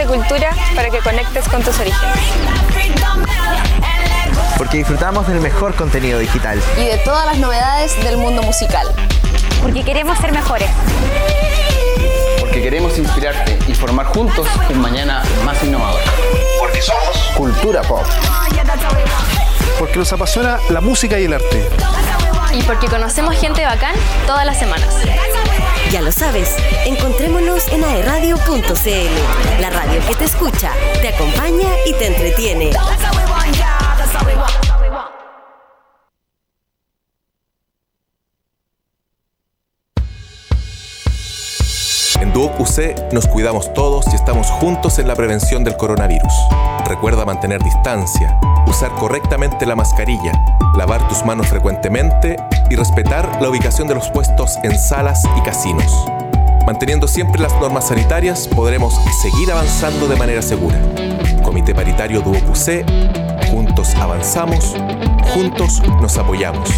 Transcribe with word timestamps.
de 0.00 0.06
cultura 0.06 0.50
para 0.74 0.88
que 0.88 0.98
conectes 1.00 1.46
con 1.48 1.62
tus 1.62 1.78
orígenes. 1.78 2.16
Porque 4.56 4.78
disfrutamos 4.78 5.28
del 5.28 5.40
mejor 5.40 5.74
contenido 5.74 6.18
digital. 6.18 6.58
Y 6.78 6.86
de 6.86 6.96
todas 6.98 7.26
las 7.26 7.36
novedades 7.36 8.02
del 8.02 8.16
mundo 8.16 8.42
musical. 8.42 8.86
Porque 9.60 9.84
queremos 9.84 10.16
ser 10.18 10.32
mejores. 10.32 10.70
Porque 12.38 12.62
queremos 12.62 12.96
inspirarte 12.98 13.58
y 13.68 13.74
formar 13.74 14.06
juntos 14.06 14.46
un 14.70 14.80
mañana 14.80 15.22
más 15.44 15.62
innovador. 15.62 16.00
Porque 16.58 16.80
somos 16.80 17.16
Cultura 17.36 17.82
Pop. 17.82 18.04
Porque 19.78 19.98
nos 19.98 20.10
apasiona 20.14 20.60
la 20.70 20.80
música 20.80 21.18
y 21.18 21.24
el 21.24 21.34
arte. 21.34 21.68
Y 22.52 22.62
porque 22.62 22.88
conocemos 22.88 23.36
gente 23.36 23.64
bacán 23.64 23.94
todas 24.26 24.44
las 24.44 24.58
semanas. 24.58 24.94
Ya 25.90 26.00
lo 26.02 26.12
sabes, 26.12 26.54
encontrémonos 26.84 27.68
en 27.68 27.84
aeradio.cl, 27.84 29.60
la 29.60 29.70
radio 29.70 30.06
que 30.06 30.14
te 30.14 30.24
escucha, 30.24 30.72
te 31.00 31.08
acompaña 31.08 31.68
y 31.86 31.92
te 31.94 32.06
entretiene. 32.06 32.70
Nos 43.12 43.26
cuidamos 43.26 43.74
todos 43.74 44.06
y 44.10 44.14
estamos 44.14 44.46
juntos 44.46 44.98
en 44.98 45.06
la 45.06 45.14
prevención 45.14 45.64
del 45.64 45.76
coronavirus. 45.76 46.32
Recuerda 46.86 47.26
mantener 47.26 47.62
distancia, 47.62 48.40
usar 48.66 48.90
correctamente 48.92 49.66
la 49.66 49.76
mascarilla, 49.76 50.32
lavar 50.78 51.06
tus 51.06 51.22
manos 51.22 51.46
frecuentemente 51.48 52.36
y 52.70 52.76
respetar 52.76 53.42
la 53.42 53.50
ubicación 53.50 53.86
de 53.86 53.96
los 53.96 54.08
puestos 54.08 54.56
en 54.62 54.78
salas 54.78 55.22
y 55.36 55.42
casinos. 55.42 55.92
Manteniendo 56.64 57.06
siempre 57.06 57.42
las 57.42 57.52
normas 57.60 57.88
sanitarias 57.88 58.48
podremos 58.48 58.98
seguir 59.20 59.52
avanzando 59.52 60.08
de 60.08 60.16
manera 60.16 60.40
segura. 60.40 60.80
Comité 61.42 61.74
Paritario 61.74 62.22
Duoc 62.22 62.48
UC, 62.48 62.86
juntos 63.50 63.94
avanzamos, 63.96 64.74
juntos 65.34 65.82
nos 66.00 66.16
apoyamos. 66.16 66.70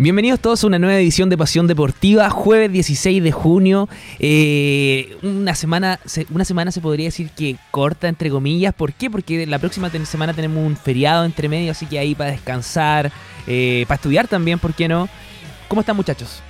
Bienvenidos 0.00 0.38
todos 0.38 0.62
a 0.62 0.68
una 0.68 0.78
nueva 0.78 0.96
edición 0.96 1.28
de 1.28 1.36
Pasión 1.36 1.66
Deportiva, 1.66 2.30
jueves 2.30 2.70
16 2.70 3.20
de 3.20 3.32
junio. 3.32 3.88
Eh, 4.20 5.16
una, 5.24 5.56
semana, 5.56 5.98
una 6.30 6.44
semana 6.44 6.70
se 6.70 6.80
podría 6.80 7.06
decir 7.06 7.30
que 7.30 7.56
corta, 7.72 8.06
entre 8.06 8.30
comillas. 8.30 8.72
¿Por 8.72 8.92
qué? 8.92 9.10
Porque 9.10 9.44
la 9.44 9.58
próxima 9.58 9.90
semana 9.90 10.34
tenemos 10.34 10.64
un 10.64 10.76
feriado 10.76 11.24
entre 11.24 11.48
medio, 11.48 11.72
así 11.72 11.84
que 11.84 11.98
ahí 11.98 12.14
para 12.14 12.30
descansar, 12.30 13.10
eh, 13.48 13.86
para 13.88 13.96
estudiar 13.96 14.28
también, 14.28 14.60
¿por 14.60 14.72
qué 14.72 14.86
no? 14.86 15.08
¿Cómo 15.66 15.80
están 15.80 15.96
muchachos? 15.96 16.42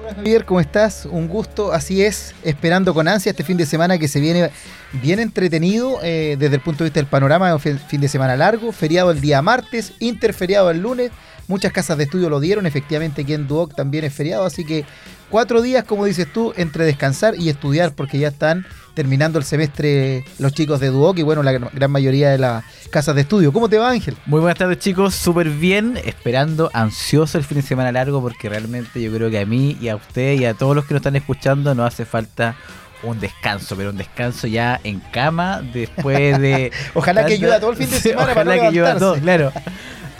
Hola 0.00 0.14
Javier, 0.16 0.44
¿cómo 0.44 0.58
estás? 0.58 1.06
Un 1.08 1.28
gusto, 1.28 1.72
así 1.72 2.02
es, 2.02 2.34
esperando 2.42 2.94
con 2.94 3.06
ansia 3.06 3.30
este 3.30 3.44
fin 3.44 3.56
de 3.56 3.66
semana 3.66 3.96
que 3.96 4.08
se 4.08 4.18
viene 4.18 4.50
bien 4.94 5.20
entretenido 5.20 6.00
eh, 6.02 6.34
desde 6.36 6.56
el 6.56 6.60
punto 6.60 6.82
de 6.82 6.90
vista 6.90 6.98
del 6.98 7.08
panorama, 7.08 7.54
un 7.54 7.60
fin 7.60 8.00
de 8.00 8.08
semana 8.08 8.36
largo, 8.36 8.72
feriado 8.72 9.12
el 9.12 9.20
día 9.20 9.40
martes, 9.40 9.92
interferiado 10.00 10.68
el 10.72 10.80
lunes, 10.80 11.12
muchas 11.48 11.72
casas 11.72 11.98
de 11.98 12.04
estudio 12.04 12.28
lo 12.28 12.40
dieron, 12.40 12.66
efectivamente 12.66 13.22
aquí 13.22 13.34
en 13.34 13.46
Duoc 13.46 13.74
también 13.74 14.04
es 14.04 14.14
feriado, 14.14 14.44
así 14.44 14.64
que 14.64 14.84
cuatro 15.30 15.62
días, 15.62 15.84
como 15.84 16.04
dices 16.04 16.30
tú, 16.32 16.52
entre 16.56 16.84
descansar 16.84 17.34
y 17.38 17.48
estudiar, 17.48 17.94
porque 17.94 18.18
ya 18.18 18.28
están 18.28 18.66
terminando 18.94 19.38
el 19.38 19.44
semestre 19.44 20.24
los 20.38 20.52
chicos 20.52 20.80
de 20.80 20.88
Duoc 20.88 21.18
y 21.18 21.22
bueno, 21.22 21.42
la 21.42 21.52
gran 21.52 21.90
mayoría 21.90 22.30
de 22.30 22.38
las 22.38 22.64
casas 22.90 23.14
de 23.14 23.22
estudio. 23.22 23.52
¿Cómo 23.52 23.68
te 23.68 23.78
va 23.78 23.90
Ángel? 23.90 24.16
Muy 24.26 24.40
buenas 24.40 24.58
tardes 24.58 24.78
chicos, 24.78 25.14
súper 25.14 25.48
bien, 25.48 25.98
esperando 26.04 26.70
ansioso 26.74 27.38
el 27.38 27.44
fin 27.44 27.58
de 27.58 27.62
semana 27.62 27.90
largo 27.92 28.20
porque 28.20 28.48
realmente 28.48 29.00
yo 29.00 29.10
creo 29.12 29.30
que 29.30 29.40
a 29.40 29.46
mí 29.46 29.78
y 29.80 29.88
a 29.88 29.96
usted 29.96 30.34
y 30.34 30.44
a 30.44 30.54
todos 30.54 30.76
los 30.76 30.84
que 30.84 30.94
nos 30.94 31.00
están 31.00 31.16
escuchando 31.16 31.74
nos 31.74 31.86
hace 31.86 32.04
falta 32.04 32.54
un 33.02 33.18
descanso, 33.18 33.74
pero 33.76 33.90
un 33.90 33.96
descanso 33.96 34.46
ya 34.46 34.80
en 34.84 35.00
cama 35.00 35.62
después 35.72 36.38
de... 36.38 36.70
ojalá 36.94 37.24
que 37.24 37.34
ayude 37.34 37.58
todo 37.58 37.70
el 37.70 37.76
fin 37.76 37.90
de 37.90 38.00
semana 38.00 38.32
ojalá 38.32 38.54
que 38.54 38.66
ayude 38.66 38.88
a 38.88 38.98
todos, 38.98 39.18
claro. 39.18 39.52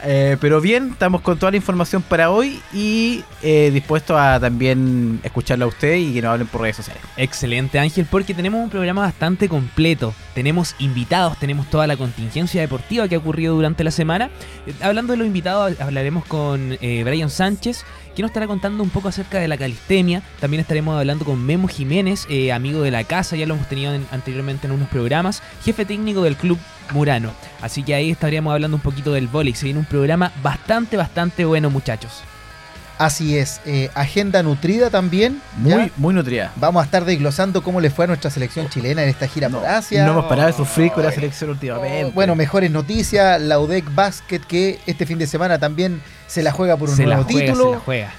Eh, 0.04 0.36
pero 0.40 0.60
bien, 0.60 0.90
estamos 0.92 1.20
con 1.20 1.38
toda 1.38 1.52
la 1.52 1.56
información 1.56 2.02
para 2.02 2.30
hoy 2.30 2.60
y 2.72 3.22
eh, 3.42 3.70
dispuestos 3.72 4.18
a 4.18 4.40
también 4.40 5.20
escucharlo 5.22 5.66
a 5.66 5.68
usted 5.68 5.96
y 5.96 6.14
que 6.14 6.22
nos 6.22 6.32
hablen 6.32 6.48
por 6.48 6.62
redes 6.62 6.76
sociales. 6.76 7.02
Excelente 7.16 7.78
Ángel, 7.78 8.06
porque 8.10 8.34
tenemos 8.34 8.60
un 8.62 8.70
programa 8.70 9.02
bastante 9.02 9.48
completo. 9.48 10.12
Tenemos 10.34 10.74
invitados, 10.78 11.38
tenemos 11.38 11.68
toda 11.70 11.86
la 11.86 11.96
contingencia 11.96 12.60
deportiva 12.60 13.06
que 13.06 13.14
ha 13.14 13.18
ocurrido 13.18 13.54
durante 13.54 13.84
la 13.84 13.90
semana. 13.90 14.30
Eh, 14.66 14.74
hablando 14.80 15.12
de 15.12 15.18
los 15.18 15.26
invitados, 15.26 15.80
hablaremos 15.80 16.24
con 16.24 16.76
eh, 16.80 17.02
Brian 17.04 17.30
Sánchez, 17.30 17.84
que 18.14 18.22
nos 18.22 18.30
estará 18.30 18.46
contando 18.46 18.82
un 18.82 18.90
poco 18.90 19.08
acerca 19.08 19.38
de 19.38 19.48
la 19.48 19.56
calistemia. 19.56 20.22
También 20.40 20.60
estaremos 20.60 20.98
hablando 20.98 21.24
con 21.24 21.44
Memo 21.44 21.68
Jiménez, 21.68 22.26
eh, 22.28 22.52
amigo 22.52 22.82
de 22.82 22.90
la 22.90 23.04
casa, 23.04 23.36
ya 23.36 23.46
lo 23.46 23.54
hemos 23.54 23.68
tenido 23.68 23.94
en- 23.94 24.06
anteriormente 24.10 24.66
en 24.66 24.72
unos 24.72 24.88
programas, 24.88 25.42
jefe 25.64 25.84
técnico 25.84 26.22
del 26.22 26.36
club 26.36 26.58
Murano. 26.92 27.32
Así 27.60 27.82
que 27.82 27.94
ahí 27.94 28.10
estaríamos 28.10 28.52
hablando 28.52 28.76
un 28.76 28.82
poquito 28.82 29.12
del 29.12 29.28
vóley. 29.28 29.54
Se 29.54 29.64
viene 29.64 29.80
un 29.80 29.86
programa 29.86 30.32
bastante, 30.42 30.96
bastante 30.96 31.44
bueno, 31.44 31.70
muchachos. 31.70 32.22
Así 33.02 33.36
es, 33.36 33.60
eh, 33.66 33.90
agenda 33.94 34.44
nutrida 34.44 34.88
también. 34.88 35.42
¿ya? 35.64 35.76
Muy, 35.76 35.92
muy 35.96 36.14
nutrida. 36.14 36.52
Vamos 36.54 36.82
a 36.82 36.84
estar 36.84 37.04
desglosando 37.04 37.60
cómo 37.60 37.80
le 37.80 37.90
fue 37.90 38.04
a 38.04 38.08
nuestra 38.08 38.30
selección 38.30 38.68
chilena 38.68 39.02
en 39.02 39.08
esta 39.08 39.26
gira 39.26 39.48
por 39.48 39.66
Asia. 39.66 40.06
No 40.06 40.12
hemos 40.12 40.26
parado 40.26 40.46
de 40.46 40.52
sufrir 40.54 40.92
con 40.92 41.02
la 41.02 41.10
selección 41.10 41.50
últimamente. 41.50 42.12
Bueno, 42.14 42.36
mejores 42.36 42.70
noticias, 42.70 43.40
la 43.40 43.58
UDEC 43.58 43.92
Basket 43.92 44.38
que 44.38 44.78
este 44.86 45.04
fin 45.04 45.18
de 45.18 45.26
semana 45.26 45.58
también 45.58 46.00
se 46.28 46.44
la 46.44 46.52
juega 46.52 46.76
por 46.76 46.90
un 46.90 46.96
se 46.96 47.04
la 47.04 47.16
nuevo 47.16 47.28
juega, 47.28 47.46
título. 47.46 47.64
se 47.64 47.72
la 47.72 47.80
juega. 47.80 48.12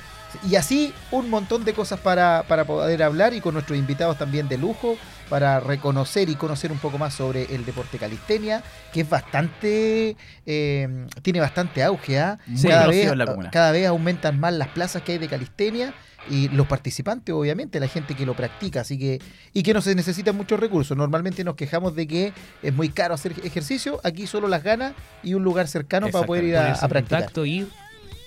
Y 0.50 0.56
así 0.58 0.94
un 1.12 1.30
montón 1.30 1.64
de 1.64 1.74
cosas 1.74 2.02
para, 2.02 2.44
para 2.46 2.66
poder 2.66 3.04
hablar 3.04 3.34
y 3.34 3.40
con 3.40 3.54
nuestros 3.54 3.80
invitados 3.80 4.18
también 4.18 4.50
de 4.50 4.58
lujo 4.58 4.98
para 5.30 5.60
reconocer 5.60 6.30
y 6.30 6.36
conocer 6.36 6.72
un 6.72 6.78
poco 6.78 6.98
más 6.98 7.14
sobre 7.14 7.54
el 7.56 7.66
deporte 7.66 7.98
calistenia, 7.98 8.64
que 8.92 9.02
es 9.02 9.10
bastante, 9.10 10.16
eh, 10.46 11.08
tiene 11.22 11.40
bastante 11.40 11.84
auge. 11.84 12.20
¿ah? 12.20 12.40
Muy 12.48 12.62
Cada, 12.62 12.88
vez, 12.88 13.12
cada 13.52 13.72
vez 13.72 13.88
aumentan 13.88 14.40
más 14.40 14.54
las 14.54 14.70
plazas 14.70 15.02
que 15.02 15.14
hay 15.14 15.18
de 15.18 15.28
calistenia 15.28 15.94
y 16.30 16.48
los 16.50 16.68
participantes, 16.68 17.34
obviamente, 17.36 17.80
la 17.80 17.88
gente 17.88 18.16
que 18.16 18.26
lo 18.26 18.36
practica, 18.36 18.82
así 18.82 18.98
que 18.98 19.20
y 19.54 19.64
que 19.64 19.74
no 19.74 19.82
se 19.82 19.94
necesitan 19.96 20.36
muchos 20.36 20.60
recursos. 20.60 20.96
Normalmente 20.96 21.44
nos 21.44 21.56
quejamos 21.56 21.96
de 21.96 22.08
que 22.08 22.34
es 22.62 22.74
muy 22.74 22.90
caro 22.90 23.14
hacer 23.14 23.34
ejercicio, 23.44 24.00
aquí 24.04 24.28
solo 24.28 24.48
las 24.48 24.64
ganas 24.64 24.94
y 25.22 25.34
un 25.34 25.44
lugar 25.44 25.68
cercano 25.68 26.10
para 26.10 26.26
poder 26.26 26.44
ir 26.46 26.58
a, 26.58 26.76
practicar. 26.88 27.02
contacto 27.02 27.46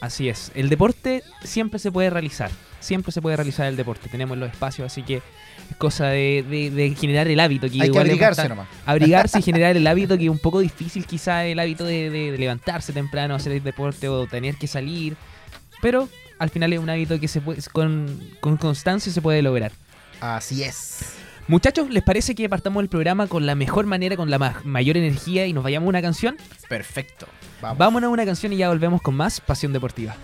así 0.01 0.29
es. 0.29 0.51
El 0.55 0.69
deporte 0.69 1.23
siempre 1.45 1.79
se 1.79 1.91
puede 1.93 2.11
realizar. 2.11 2.51
Siempre 2.81 3.11
se 3.13 3.21
puede 3.23 3.37
realizar 3.37 3.67
el 3.67 3.77
deporte. 3.77 4.09
Tenemos 4.09 4.39
los 4.39 4.51
espacios, 4.51 4.87
así 4.87 5.03
que 5.03 5.17
es 5.17 5.77
cosa 5.79 6.07
de, 6.09 6.45
de- 6.49 6.71
de 6.71 6.95
generar 6.95 7.27
el 7.27 7.41
hábito. 7.41 7.67
Que 7.69 7.75
Hay 7.75 7.81
que 7.81 7.87
igual 7.87 8.07
abrigarse 8.07 8.49
nomás. 8.49 8.69
Abrigarse 8.87 9.39
y 9.39 9.43
generar 9.43 9.77
el 9.77 9.87
hábito, 9.87 10.17
que 10.17 10.25
es 10.25 10.31
un 10.31 10.39
poco 10.39 10.61
difícil 10.61 11.05
quizá 11.07 11.45
el 11.47 11.59
hábito 11.59 11.85
de, 11.85 12.11
de- 12.11 12.31
de 12.33 12.39
levantarse 12.39 12.93
temprano, 12.93 13.35
hacer 13.35 13.53
el 13.53 13.63
deporte 13.65 14.09
o 14.09 14.27
tener 14.27 14.55
que 14.57 14.67
salir. 14.69 15.17
Pero 15.83 16.09
al 16.39 16.51
final 16.51 16.73
es 16.73 16.79
un 16.79 16.89
hábito 16.91 17.19
que 17.19 17.27
se 17.29 17.41
puede, 17.41 17.61
con, 17.73 18.21
con 18.41 18.57
constancia 18.57 19.11
se 19.11 19.21
puede 19.23 19.43
lograr. 19.43 19.73
Así 20.21 20.63
es. 20.63 21.01
Muchachos, 21.49 21.89
¿les 21.91 22.03
parece 22.03 22.35
que 22.35 22.49
partamos 22.49 22.83
el 22.83 22.89
programa 22.89 23.27
con 23.29 23.47
la 23.47 23.55
mejor 23.55 23.87
manera, 23.87 24.17
con 24.17 24.31
la 24.31 24.39
ma- 24.39 24.61
mayor 24.65 24.97
energía 24.97 25.47
y 25.47 25.53
nos 25.53 25.63
vayamos 25.65 25.87
a 25.87 25.91
una 25.91 26.03
canción? 26.03 26.37
Perfecto. 26.69 27.27
Vamos. 27.61 27.79
Vámonos 27.79 28.09
a 28.09 28.11
una 28.11 28.25
canción 28.25 28.53
y 28.53 28.59
ya 28.59 28.69
volvemos 28.69 29.03
con 29.03 29.15
más 29.15 29.41
Pasión 29.41 29.73
Deportiva. 29.73 30.17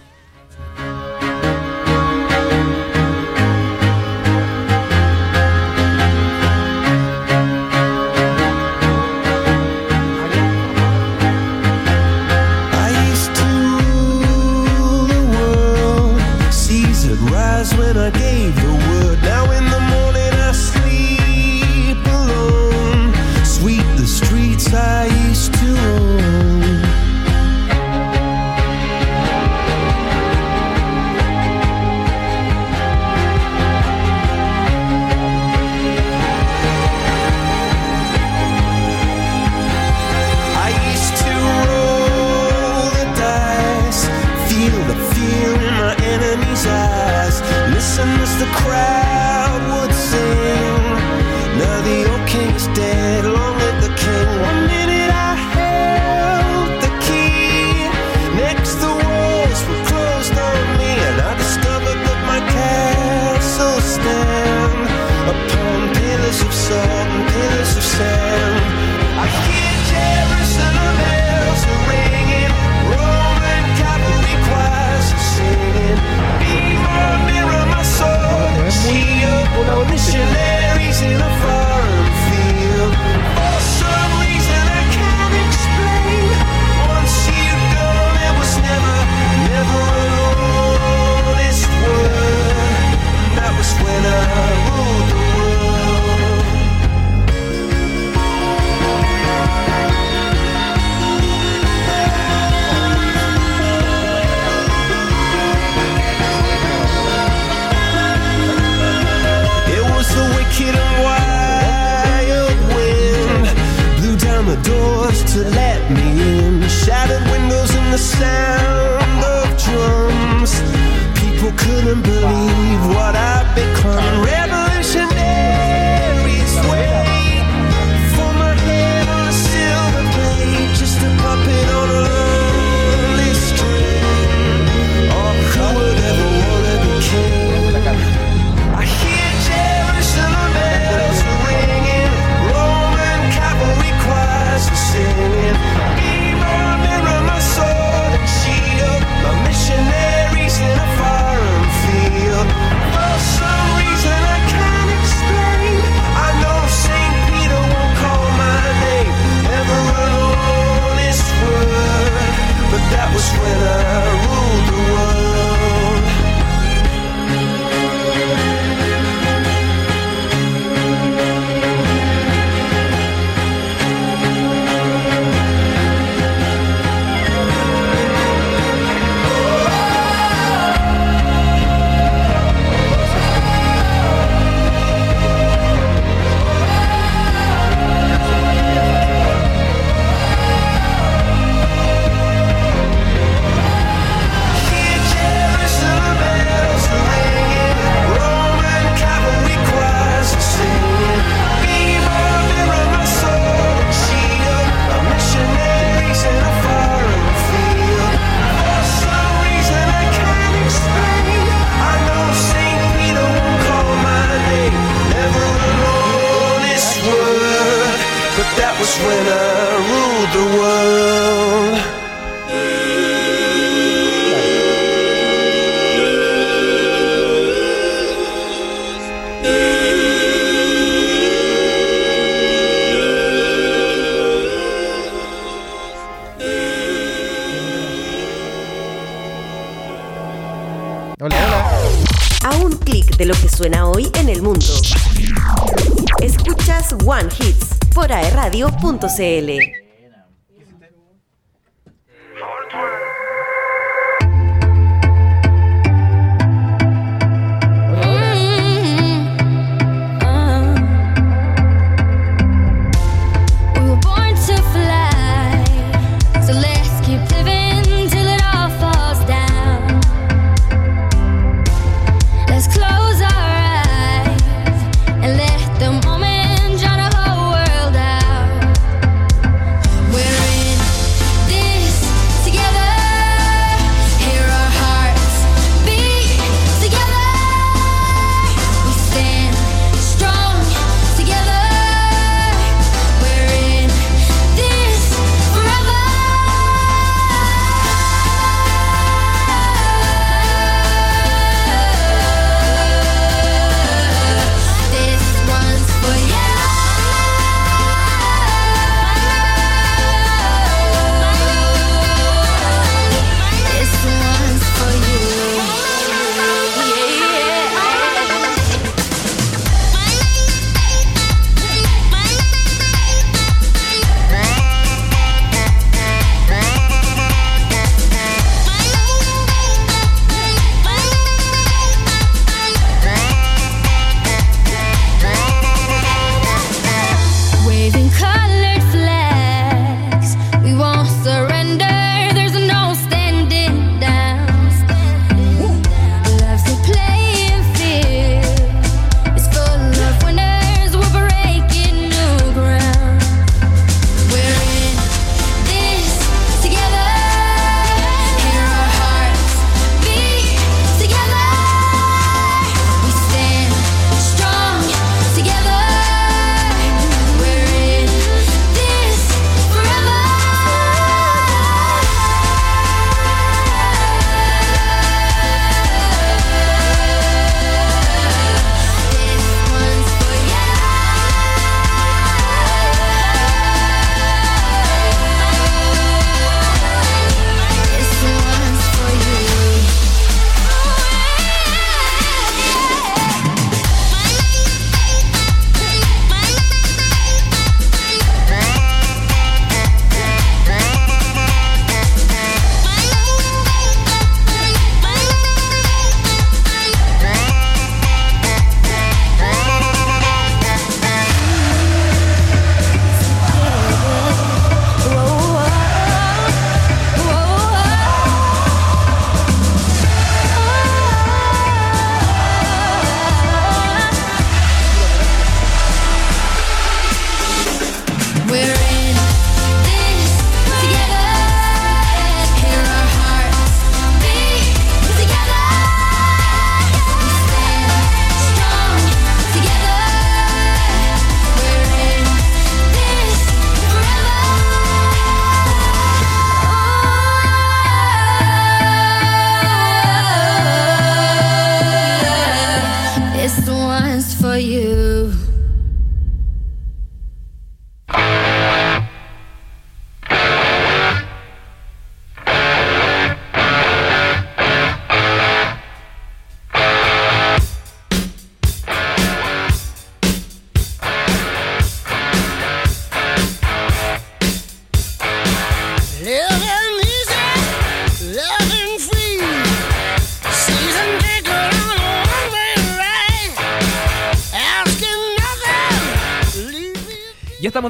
aerradio.cl. 249.21 249.62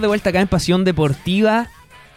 de 0.02 0.08
vuelta 0.08 0.30
acá 0.30 0.40
en 0.40 0.48
Pasión 0.48 0.84
Deportiva. 0.84 1.68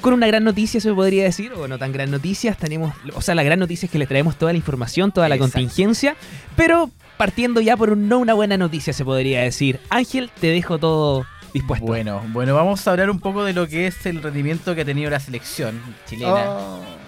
Con 0.01 0.13
una 0.13 0.27
gran 0.27 0.43
noticia, 0.43 0.81
se 0.81 0.93
podría 0.93 1.23
decir, 1.23 1.53
o 1.53 1.67
no 1.69 1.77
tan 1.79 1.93
gran 1.93 2.11
noticia. 2.11 2.53
Tenemos, 2.53 2.93
o 3.15 3.21
sea, 3.21 3.33
la 3.33 3.43
gran 3.43 3.59
noticia 3.59 3.85
es 3.85 3.91
que 3.91 3.97
les 3.97 4.09
traemos 4.09 4.35
toda 4.37 4.51
la 4.51 4.57
información, 4.57 5.11
toda 5.11 5.29
la 5.29 5.35
Exacto. 5.35 5.53
contingencia. 5.53 6.15
Pero 6.57 6.91
partiendo 7.17 7.61
ya 7.61 7.77
por 7.77 7.91
un- 7.91 8.09
no 8.09 8.19
una 8.19 8.33
buena 8.33 8.57
noticia, 8.57 8.91
se 8.91 9.05
podría 9.05 9.41
decir. 9.41 9.79
Ángel, 9.89 10.29
te 10.41 10.47
dejo 10.47 10.77
todo 10.79 11.25
dispuesto. 11.53 11.85
Bueno, 11.85 12.21
bueno, 12.33 12.53
vamos 12.53 12.85
a 12.85 12.91
hablar 12.91 13.09
un 13.09 13.19
poco 13.21 13.45
de 13.45 13.53
lo 13.53 13.67
que 13.69 13.87
es 13.87 14.05
el 14.05 14.21
rendimiento 14.21 14.75
que 14.75 14.81
ha 14.81 14.85
tenido 14.85 15.09
la 15.09 15.21
selección 15.21 15.79
chilena. 16.07 16.43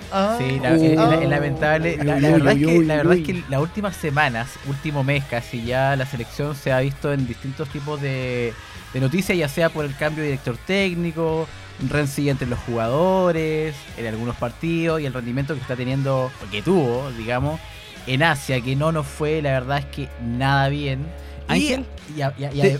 Ah, 0.10 0.38
Sí, 0.40 0.58
la- 0.62 0.70
ah, 0.70 0.76
es, 0.76 0.82
es- 0.84 0.98
ah. 0.98 1.20
es 1.22 1.30
lamentable. 1.30 1.98
La, 1.98 2.18
la 2.22 2.30
verdad 2.30 2.54
es 2.54 2.66
que, 2.66 2.80
la 2.86 2.96
verdad 2.96 3.14
es 3.18 3.26
que 3.26 3.44
las 3.50 3.60
últimas 3.62 3.98
semanas, 3.98 4.48
último 4.66 5.04
mes 5.04 5.26
casi, 5.30 5.66
ya 5.66 5.98
la 5.98 6.06
selección 6.06 6.56
se 6.56 6.72
ha 6.72 6.80
visto 6.80 7.12
en 7.12 7.28
distintos 7.28 7.68
tipos 7.68 8.00
de, 8.02 8.54
de 8.94 9.00
noticias, 9.00 9.38
ya 9.38 9.48
sea 9.50 9.70
por 9.70 9.86
el 9.86 9.96
cambio 9.96 10.24
de 10.24 10.30
director 10.32 10.58
técnico, 10.66 11.48
rencilla 11.90 12.32
entre 12.32 12.48
los 12.48 12.60
jugadores, 12.60 13.76
en 13.98 14.08
algunos 14.08 14.36
partidos 14.36 15.02
y 15.02 15.06
el 15.06 15.14
rendimiento 15.14 15.54
que 15.54 15.62
está 15.62 15.76
teniendo, 15.76 16.32
que 16.52 16.62
tuvo, 16.62 17.10
digamos, 17.18 17.60
en 18.08 18.24
Asia, 18.24 18.62
que 18.62 18.76
no 18.76 18.92
nos 18.92 19.06
fue, 19.06 19.42
la 19.42 19.52
verdad 19.52 19.80
es 19.80 19.86
que 19.86 20.08
nada 20.24 20.70
bien. 20.70 21.06
Y- 21.50 21.54
Ángel, 21.54 21.86
y 22.18 22.22
a- 22.22 22.34
y 22.38 22.44
a- 22.44 22.54
y 22.54 22.60
a- 22.60 22.64
¿Te, 22.64 22.80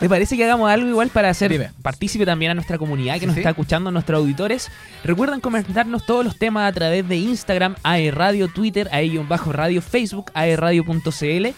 te 0.00 0.08
parece 0.08 0.36
que 0.36 0.42
hagamos 0.44 0.68
algo 0.68 0.88
igual 0.88 1.08
para 1.08 1.28
hacer 1.30 1.52
Dime. 1.52 1.70
partícipe 1.82 2.26
también 2.26 2.50
a 2.50 2.54
nuestra 2.54 2.76
comunidad 2.76 3.14
que 3.14 3.20
Sí, 3.20 3.26
nos 3.26 3.34
sí. 3.34 3.40
está 3.40 3.50
escuchando, 3.50 3.92
nuestros 3.92 4.18
auditores? 4.18 4.70
Recuerden 5.04 5.38
comentarnos 5.40 6.04
todos 6.04 6.24
los 6.24 6.36
temas 6.36 6.68
a 6.68 6.72
través 6.74 7.06
de 7.08 7.14
Instagram, 7.16 7.76
AE 7.84 8.10
Radio, 8.10 8.48
Twitter, 8.48 8.88
bajo 9.28 9.52
radio 9.52 9.80
Facebook, 9.80 10.32
aeradio.cl. 10.34 11.48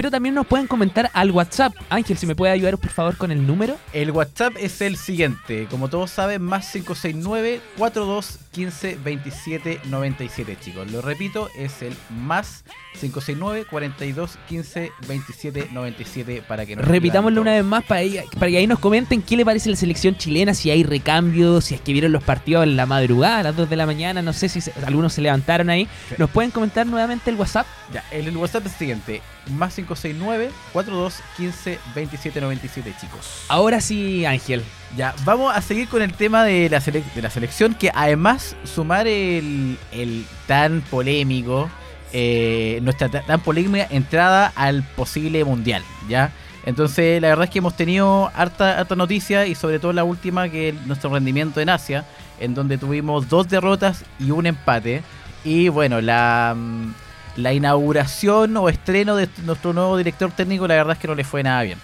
Pero 0.00 0.10
también 0.10 0.34
nos 0.34 0.46
pueden 0.46 0.66
comentar 0.66 1.10
al 1.12 1.30
WhatsApp. 1.30 1.74
Ángel, 1.90 2.16
si 2.16 2.26
me 2.26 2.34
puede 2.34 2.54
ayudar 2.54 2.78
por 2.78 2.88
favor 2.88 3.18
con 3.18 3.30
el 3.30 3.46
número. 3.46 3.76
El 3.92 4.12
WhatsApp 4.12 4.54
es 4.58 4.80
el 4.80 4.96
siguiente, 4.96 5.66
como 5.70 5.88
todos 5.90 6.10
saben, 6.10 6.40
más 6.40 6.72
569 6.72 7.60
42 7.76 8.38
15 8.50 8.98
27 9.04 9.80
97, 9.84 10.56
chicos. 10.58 10.90
Lo 10.90 11.02
repito, 11.02 11.50
es 11.54 11.82
el 11.82 11.92
más 12.08 12.64
569 12.98 13.66
42 13.68 14.38
15 14.48 14.90
27 15.06 15.68
97 15.70 16.42
para 16.48 16.64
que 16.64 16.76
nos 16.76 16.86
Repitámoslo 16.86 17.42
una 17.42 17.52
vez 17.52 17.64
más 17.64 17.84
para, 17.84 18.00
ahí- 18.00 18.20
para 18.38 18.50
que 18.50 18.56
ahí 18.56 18.66
nos 18.66 18.78
comenten 18.78 19.20
qué 19.20 19.36
le 19.36 19.44
parece 19.44 19.68
la 19.68 19.76
selección 19.76 20.16
chilena, 20.16 20.54
si 20.54 20.70
hay 20.70 20.82
recambios, 20.82 21.66
si 21.66 21.74
es 21.74 21.80
que 21.82 21.92
vieron 21.92 22.10
los 22.12 22.22
partidos 22.24 22.64
en 22.64 22.74
la 22.76 22.86
madrugada, 22.86 23.40
a 23.40 23.42
las 23.42 23.56
2 23.56 23.68
de 23.68 23.76
la 23.76 23.84
mañana, 23.84 24.22
no 24.22 24.32
sé 24.32 24.48
si 24.48 24.62
se- 24.62 24.72
algunos 24.86 25.12
se 25.12 25.20
levantaron 25.20 25.68
ahí. 25.68 25.86
¿Nos 26.16 26.30
pueden 26.30 26.50
comentar 26.52 26.86
nuevamente 26.86 27.28
el 27.28 27.36
WhatsApp? 27.36 27.66
Ya, 27.92 28.02
el, 28.10 28.28
el 28.28 28.36
WhatsApp 28.38 28.64
es 28.66 28.72
el 28.72 28.78
siguiente, 28.78 29.20
más 29.50 29.74
569 29.74 29.89
42 29.94 31.14
15 31.36 31.78
27 31.94 32.40
97, 32.40 32.94
chicos. 33.00 33.44
Ahora 33.48 33.80
sí, 33.80 34.24
Ángel. 34.24 34.62
Ya, 34.96 35.14
vamos 35.24 35.54
a 35.56 35.60
seguir 35.62 35.88
con 35.88 36.02
el 36.02 36.12
tema 36.12 36.44
de 36.44 36.68
la, 36.68 36.78
selec- 36.80 37.12
de 37.14 37.22
la 37.22 37.30
selección, 37.30 37.74
que 37.74 37.90
además 37.94 38.56
sumar 38.64 39.06
el, 39.06 39.78
el 39.92 40.24
tan 40.48 40.80
polémico, 40.80 41.70
eh, 42.12 42.80
nuestra 42.82 43.08
ta- 43.08 43.22
tan 43.22 43.40
polémica 43.40 43.86
entrada 43.90 44.52
al 44.56 44.82
posible 44.82 45.44
mundial, 45.44 45.82
¿ya? 46.08 46.32
Entonces, 46.66 47.22
la 47.22 47.28
verdad 47.28 47.44
es 47.44 47.50
que 47.50 47.58
hemos 47.60 47.76
tenido 47.76 48.30
harta, 48.34 48.78
harta 48.80 48.94
noticia 48.96 49.46
y 49.46 49.54
sobre 49.54 49.78
todo 49.78 49.92
la 49.92 50.04
última, 50.04 50.48
que 50.48 50.70
es 50.70 50.74
nuestro 50.86 51.10
rendimiento 51.10 51.60
en 51.60 51.70
Asia, 51.70 52.04
en 52.38 52.54
donde 52.54 52.76
tuvimos 52.76 53.28
dos 53.28 53.48
derrotas 53.48 54.04
y 54.18 54.30
un 54.32 54.46
empate. 54.46 55.02
Y 55.42 55.68
bueno, 55.68 56.00
la, 56.02 56.54
mm, 56.56 56.92
la 57.36 57.52
inauguración 57.52 58.56
o 58.56 58.68
estreno 58.68 59.16
de 59.16 59.28
nuestro 59.44 59.72
nuevo 59.72 59.96
director 59.96 60.30
técnico, 60.32 60.66
la 60.68 60.74
verdad 60.74 60.92
es 60.94 60.98
que 60.98 61.08
no 61.08 61.14
le 61.14 61.24
fue 61.24 61.42
nada 61.42 61.62
bien. 61.62 61.78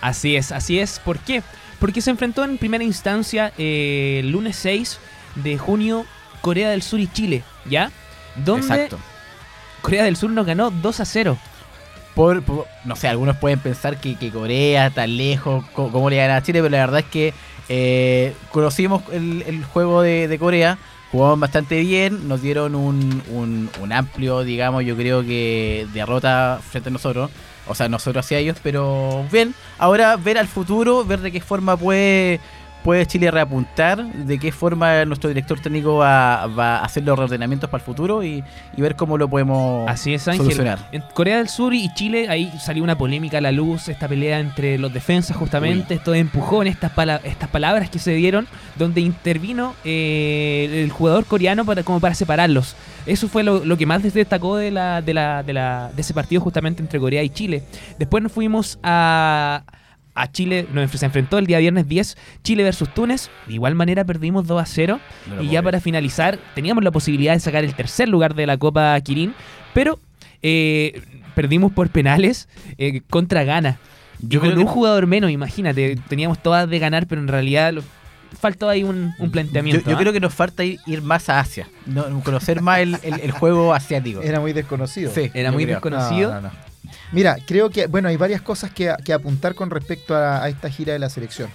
Así 0.00 0.36
es, 0.36 0.52
así 0.52 0.78
es. 0.80 0.98
¿Por 0.98 1.18
qué? 1.18 1.42
Porque 1.78 2.00
se 2.00 2.10
enfrentó 2.10 2.44
en 2.44 2.58
primera 2.58 2.84
instancia 2.84 3.52
eh, 3.58 4.18
el 4.20 4.30
lunes 4.32 4.56
6 4.56 4.98
de 5.36 5.58
junio 5.58 6.04
Corea 6.40 6.70
del 6.70 6.82
Sur 6.82 7.00
y 7.00 7.06
Chile, 7.08 7.42
¿ya? 7.66 7.90
Donde 8.36 8.66
Exacto. 8.66 8.98
Corea 9.82 10.04
del 10.04 10.16
Sur 10.16 10.30
nos 10.30 10.46
ganó 10.46 10.70
2 10.70 11.00
a 11.00 11.04
0. 11.04 11.38
por, 12.14 12.42
por- 12.42 12.66
no 12.84 12.96
sé, 12.96 13.08
algunos 13.08 13.36
pueden 13.36 13.58
pensar 13.60 13.98
que, 14.00 14.16
que 14.16 14.30
Corea 14.30 14.90
tan 14.90 15.16
lejos, 15.16 15.64
co- 15.74 15.90
cómo 15.92 16.10
le 16.10 16.16
gana 16.16 16.36
a 16.36 16.42
Chile, 16.42 16.60
pero 16.60 16.70
la 16.70 16.78
verdad 16.78 17.00
es 17.00 17.06
que 17.06 17.34
eh, 17.68 18.34
conocimos 18.50 19.02
el, 19.12 19.42
el 19.46 19.64
juego 19.64 20.02
de, 20.02 20.28
de 20.28 20.38
Corea, 20.38 20.76
jugamos 21.12 21.40
bastante 21.40 21.80
bien, 21.80 22.28
nos 22.28 22.42
dieron 22.42 22.74
un, 22.74 23.22
un- 23.32 23.70
un 23.80 23.92
amplio, 23.92 24.42
digamos, 24.42 24.84
yo 24.84 24.96
creo 24.96 25.22
que 25.22 25.86
derrota 25.92 26.60
frente 26.70 26.88
a 26.88 26.92
nosotros, 26.92 27.30
o 27.66 27.74
sea, 27.74 27.88
nosotros 27.88 28.24
hacia 28.24 28.38
ellos, 28.38 28.58
pero 28.62 29.24
bien, 29.30 29.54
ahora 29.78 30.16
ver 30.16 30.38
al 30.38 30.48
futuro, 30.48 31.04
ver 31.04 31.20
de 31.20 31.32
qué 31.32 31.40
forma 31.40 31.76
puede... 31.76 32.40
Puede 32.82 33.04
Chile 33.04 33.30
reapuntar 33.30 34.02
de 34.02 34.38
qué 34.38 34.52
forma 34.52 35.04
nuestro 35.04 35.28
director 35.28 35.60
técnico 35.60 35.96
va, 35.96 36.46
va 36.46 36.78
a 36.78 36.84
hacer 36.86 37.02
los 37.04 37.18
reordenamientos 37.18 37.68
para 37.68 37.82
el 37.82 37.84
futuro 37.86 38.24
y, 38.24 38.42
y 38.74 38.80
ver 38.80 38.96
cómo 38.96 39.18
lo 39.18 39.28
podemos 39.28 39.88
Así 39.90 40.14
es, 40.14 40.26
Ángel. 40.26 40.44
solucionar. 40.44 40.78
En 40.90 41.02
Corea 41.12 41.36
del 41.38 41.48
Sur 41.50 41.74
y 41.74 41.92
Chile, 41.92 42.28
ahí 42.30 42.50
salió 42.58 42.82
una 42.82 42.96
polémica 42.96 43.36
a 43.36 43.40
la 43.42 43.52
luz, 43.52 43.88
esta 43.88 44.08
pelea 44.08 44.40
entre 44.40 44.78
los 44.78 44.92
defensas 44.94 45.36
justamente, 45.36 45.92
estos 45.94 46.16
empujones, 46.16 46.72
estas, 46.74 46.92
pala- 46.92 47.20
estas 47.22 47.50
palabras 47.50 47.90
que 47.90 47.98
se 47.98 48.14
dieron, 48.14 48.48
donde 48.76 49.02
intervino 49.02 49.74
eh, 49.84 50.82
el 50.84 50.90
jugador 50.90 51.26
coreano 51.26 51.66
para, 51.66 51.82
como 51.82 52.00
para 52.00 52.14
separarlos. 52.14 52.74
Eso 53.04 53.28
fue 53.28 53.42
lo, 53.42 53.62
lo 53.64 53.76
que 53.76 53.84
más 53.84 54.02
destacó 54.02 54.56
de, 54.56 54.70
la, 54.70 55.02
de, 55.02 55.12
la, 55.12 55.42
de, 55.42 55.52
la- 55.52 55.90
de 55.94 56.00
ese 56.00 56.14
partido 56.14 56.40
justamente 56.40 56.80
entre 56.82 56.98
Corea 56.98 57.22
y 57.22 57.28
Chile. 57.28 57.62
Después 57.98 58.22
nos 58.22 58.32
fuimos 58.32 58.78
a... 58.82 59.64
A 60.14 60.30
Chile 60.30 60.66
nos 60.72 60.90
enf- 60.90 60.96
se 60.96 61.06
enfrentó 61.06 61.38
el 61.38 61.46
día 61.46 61.58
viernes 61.58 61.86
10, 61.88 62.16
Chile 62.42 62.62
versus 62.64 62.92
Túnez. 62.92 63.30
De 63.46 63.54
igual 63.54 63.74
manera 63.74 64.04
perdimos 64.04 64.46
2 64.46 64.60
a 64.62 64.66
0. 64.66 65.00
No 65.28 65.36
lo 65.36 65.42
y 65.42 65.48
ya 65.50 65.62
para 65.62 65.80
finalizar, 65.80 66.38
teníamos 66.54 66.82
la 66.84 66.90
posibilidad 66.90 67.32
de 67.32 67.40
sacar 67.40 67.64
el 67.64 67.74
tercer 67.74 68.08
lugar 68.08 68.34
de 68.34 68.46
la 68.46 68.56
Copa 68.58 69.00
Kirin, 69.00 69.34
pero 69.72 69.98
eh, 70.42 71.00
perdimos 71.34 71.72
por 71.72 71.88
penales 71.90 72.48
eh, 72.78 73.02
contra 73.08 73.44
Ghana. 73.44 73.78
Yo 74.20 74.38
y 74.44 74.50
con 74.50 74.58
un 74.58 74.64
que- 74.66 74.70
jugador 74.70 75.06
menos, 75.06 75.30
imagínate, 75.30 75.96
teníamos 76.08 76.42
todas 76.42 76.68
de 76.68 76.78
ganar, 76.78 77.06
pero 77.06 77.20
en 77.20 77.28
realidad 77.28 77.72
lo- 77.72 77.82
faltó 78.38 78.68
ahí 78.68 78.82
un, 78.84 79.12
un 79.18 79.30
planteamiento. 79.30 79.88
yo 79.90 79.96
¿ah? 79.96 79.98
creo 80.00 80.12
que 80.12 80.20
nos 80.20 80.34
falta 80.34 80.62
ir, 80.64 80.78
ir 80.86 81.02
más 81.02 81.28
a 81.28 81.40
Asia, 81.40 81.68
no, 81.86 82.20
conocer 82.22 82.60
más 82.62 82.80
el, 82.80 82.96
el- 83.02 83.20
el 83.20 83.30
juego 83.30 83.72
asiático. 83.74 84.20
Era 84.22 84.38
muy 84.40 84.52
desconocido. 84.52 85.10
Sí, 85.14 85.30
Era 85.34 85.50
muy 85.52 85.64
creo. 85.64 85.76
desconocido. 85.76 86.30
No, 86.34 86.40
no, 86.42 86.48
no. 86.48 86.69
Mira, 87.12 87.38
creo 87.46 87.70
que, 87.70 87.86
bueno, 87.86 88.08
hay 88.08 88.16
varias 88.16 88.42
cosas 88.42 88.70
que, 88.70 88.94
que 89.04 89.12
apuntar 89.12 89.54
con 89.54 89.70
respecto 89.70 90.14
a, 90.14 90.42
a 90.42 90.48
esta 90.48 90.68
gira 90.70 90.92
de 90.92 90.98
la 90.98 91.08
selección. 91.10 91.50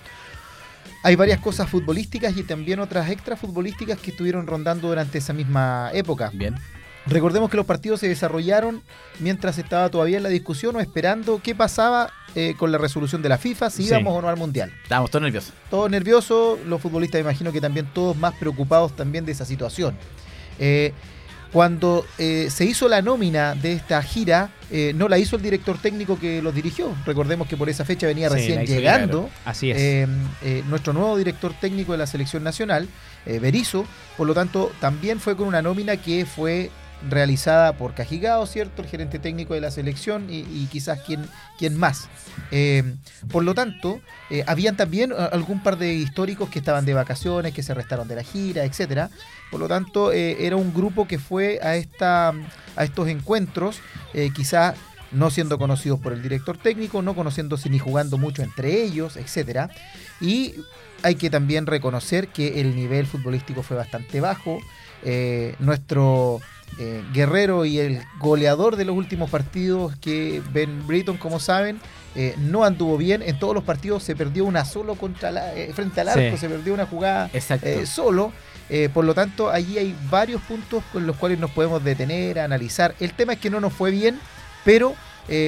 Hay 1.04 1.16
varias 1.16 1.40
cosas 1.40 1.70
futbolísticas 1.70 2.36
y 2.36 2.44
también 2.44 2.80
otras 2.80 3.10
extra 3.10 3.36
futbolísticas 3.36 4.00
que 4.00 4.12
estuvieron 4.12 4.48
rondando 4.48 4.88
durante 4.88 5.20
esa 5.20 5.34
misma 5.34 5.92
época. 5.94 6.32
Bien. 6.34 6.56
Recordemos 7.08 7.52
que 7.52 7.58
los 7.58 7.68
partidos 7.68 8.00
se 8.00 8.08
desarrollaron 8.08 8.82
mientras 9.20 9.60
estaba 9.60 9.90
todavía 9.90 10.18
en 10.18 10.24
la 10.24 10.30
discusión 10.30 10.76
o 10.76 10.80
esperando 10.80 11.40
qué 11.44 11.54
pasaba 11.54 12.12
eh, 12.34 12.56
con 12.58 12.72
la 12.72 12.80
resolución 12.80 13.22
de 13.22 13.30
la 13.30 13.38
FIFA, 13.38 13.70
si 13.70 13.84
Sí. 13.84 13.90
íbamos 13.90 14.18
o 14.18 14.22
no 14.24 14.28
al 14.28 14.38
Mundial. 14.38 14.74
Estábamos 14.82 15.12
todos 15.12 15.22
nerviosos. 15.22 15.54
Todos 15.70 15.92
nerviosos, 15.92 16.60
los 16.66 16.82
futbolistas 16.82 17.22
imagino 17.22 17.52
que 17.52 17.62
también 17.62 17.86
todos 17.94 18.18
más 18.18 18.34
preocupados 18.34 18.96
también 18.96 19.24
de 19.26 19.32
esa 19.34 19.46
situación. 19.46 19.96
Eh, 20.58 20.92
cuando 21.56 22.06
eh, 22.18 22.50
se 22.52 22.66
hizo 22.66 22.90
la 22.90 23.02
nómina 23.02 23.56
de 23.56 23.72
esta 23.72 24.02
gira, 24.04 24.50
eh, 24.70 24.92
no 24.94 25.08
la 25.08 25.18
hizo 25.18 25.38
el 25.38 25.42
director 25.42 25.78
técnico 25.78 26.20
que 26.20 26.42
los 26.42 26.54
dirigió. 26.54 26.94
Recordemos 27.06 27.48
que 27.48 27.56
por 27.56 27.70
esa 27.70 27.86
fecha 27.86 28.08
venía 28.08 28.28
Sí, 28.28 28.36
recién 28.36 28.66
llegando. 28.66 29.30
Así 29.46 29.72
es. 29.72 29.78
eh, 29.80 30.64
nuestro 30.68 30.92
nuevo 30.92 31.16
director 31.16 31.54
técnico 31.54 31.94
de 31.94 32.00
la 32.00 32.08
selección 32.08 32.44
nacional, 32.44 32.90
Berizzo, 33.26 33.86
por 34.18 34.28
lo 34.28 34.34
tanto, 34.34 34.70
también 34.82 35.22
fue 35.22 35.38
con 35.38 35.48
una 35.48 35.62
nómina 35.62 35.96
que 35.96 36.26
fue 36.26 36.72
realizada 37.10 37.74
por 37.78 37.94
Cajigao, 37.94 38.46
¿cierto? 38.46 38.82
El 38.82 38.88
gerente 38.88 39.20
técnico 39.20 39.54
de 39.54 39.62
la 39.62 39.72
selección 39.72 40.28
y, 40.30 40.66
quizás 40.72 41.00
quien, 41.02 41.26
quien 41.58 41.78
más. 41.78 42.08
Eh, 42.52 42.84
por 43.32 43.44
lo 43.44 43.54
tanto, 43.54 44.02
eh, 44.30 44.44
habían 44.48 44.76
también 44.76 45.12
a- 45.14 45.26
algún 45.26 45.62
par 45.62 45.78
de 45.78 45.94
históricos 45.94 46.50
que 46.50 46.60
estaban 46.60 46.86
de 46.86 46.94
vacaciones, 46.94 47.54
que 47.54 47.64
se 47.64 47.74
restaron 47.74 48.08
de 48.08 48.16
la 48.16 48.24
gira, 48.24 48.64
etcétera. 48.66 49.10
Por 49.52 49.60
lo 49.60 49.68
tanto, 49.68 50.12
eh, 50.12 50.46
era 50.46 50.56
un 50.56 50.74
grupo 50.74 51.08
que 51.08 51.20
fue 51.20 51.60
a, 51.62 51.76
esta, 51.76 52.34
a 52.76 52.84
estos 52.84 53.08
encuentros, 53.08 53.80
eh, 54.14 54.30
quizás 54.36 54.76
no 55.12 55.30
siendo 55.30 55.58
conocidos 55.58 56.00
por 56.00 56.12
el 56.14 56.22
director 56.22 56.58
técnico, 56.58 57.02
no 57.02 57.16
conociéndose 57.16 57.70
ni 57.70 57.80
jugando 57.80 58.18
mucho 58.18 58.42
entre 58.44 58.84
ellos, 58.84 59.16
etcétera. 59.16 59.70
Y 60.20 60.56
hay 61.04 61.16
que 61.16 61.30
también 61.30 61.68
reconocer 61.68 62.30
que 62.30 62.60
el 62.60 62.76
nivel 62.76 63.06
futbolístico 63.06 63.62
fue 63.64 63.78
bastante 63.78 64.20
bajo. 64.20 64.60
Eh, 65.04 65.56
nuestro 65.60 66.42
eh, 66.78 67.04
guerrero 67.14 67.66
y 67.66 67.80
el 67.80 68.02
goleador 68.20 68.76
de 68.76 68.86
los 68.86 68.96
últimos 68.96 69.30
partidos, 69.30 69.96
que 69.98 70.42
Ben 70.54 70.86
Britton, 70.88 71.18
como 71.18 71.40
saben, 71.40 71.80
eh, 72.16 72.36
no 72.38 72.64
anduvo 72.64 72.98
bien. 72.98 73.22
En 73.22 73.40
todos 73.40 73.54
los 73.54 73.64
partidos 73.64 74.04
se 74.04 74.16
perdió 74.16 74.46
una 74.46 74.66
solo 74.66 74.96
contra 74.96 75.32
la, 75.32 75.54
eh, 75.56 75.72
frente 75.74 76.02
al 76.02 76.10
arco, 76.10 76.36
Sí. 76.36 76.38
se 76.38 76.50
perdió 76.50 76.74
una 76.74 76.86
jugada 76.86 77.30
eh, 77.34 77.86
solo. 77.86 78.32
Por 78.94 79.06
lo 79.06 79.14
tanto, 79.14 79.52
allí 79.52 79.78
hay 79.78 79.96
varios 80.10 80.42
puntos 80.42 80.84
con 80.92 81.06
los 81.06 81.16
cuales 81.18 81.40
nos 81.40 81.52
podemos 81.52 81.84
detener, 81.84 82.40
analizar. 82.40 82.96
El 83.00 83.14
tema 83.14 83.34
es 83.34 83.40
que 83.40 83.50
no 83.52 83.60
nos 83.60 83.74
fue 83.74 83.92
bien, 83.92 84.20
pero 84.64 84.96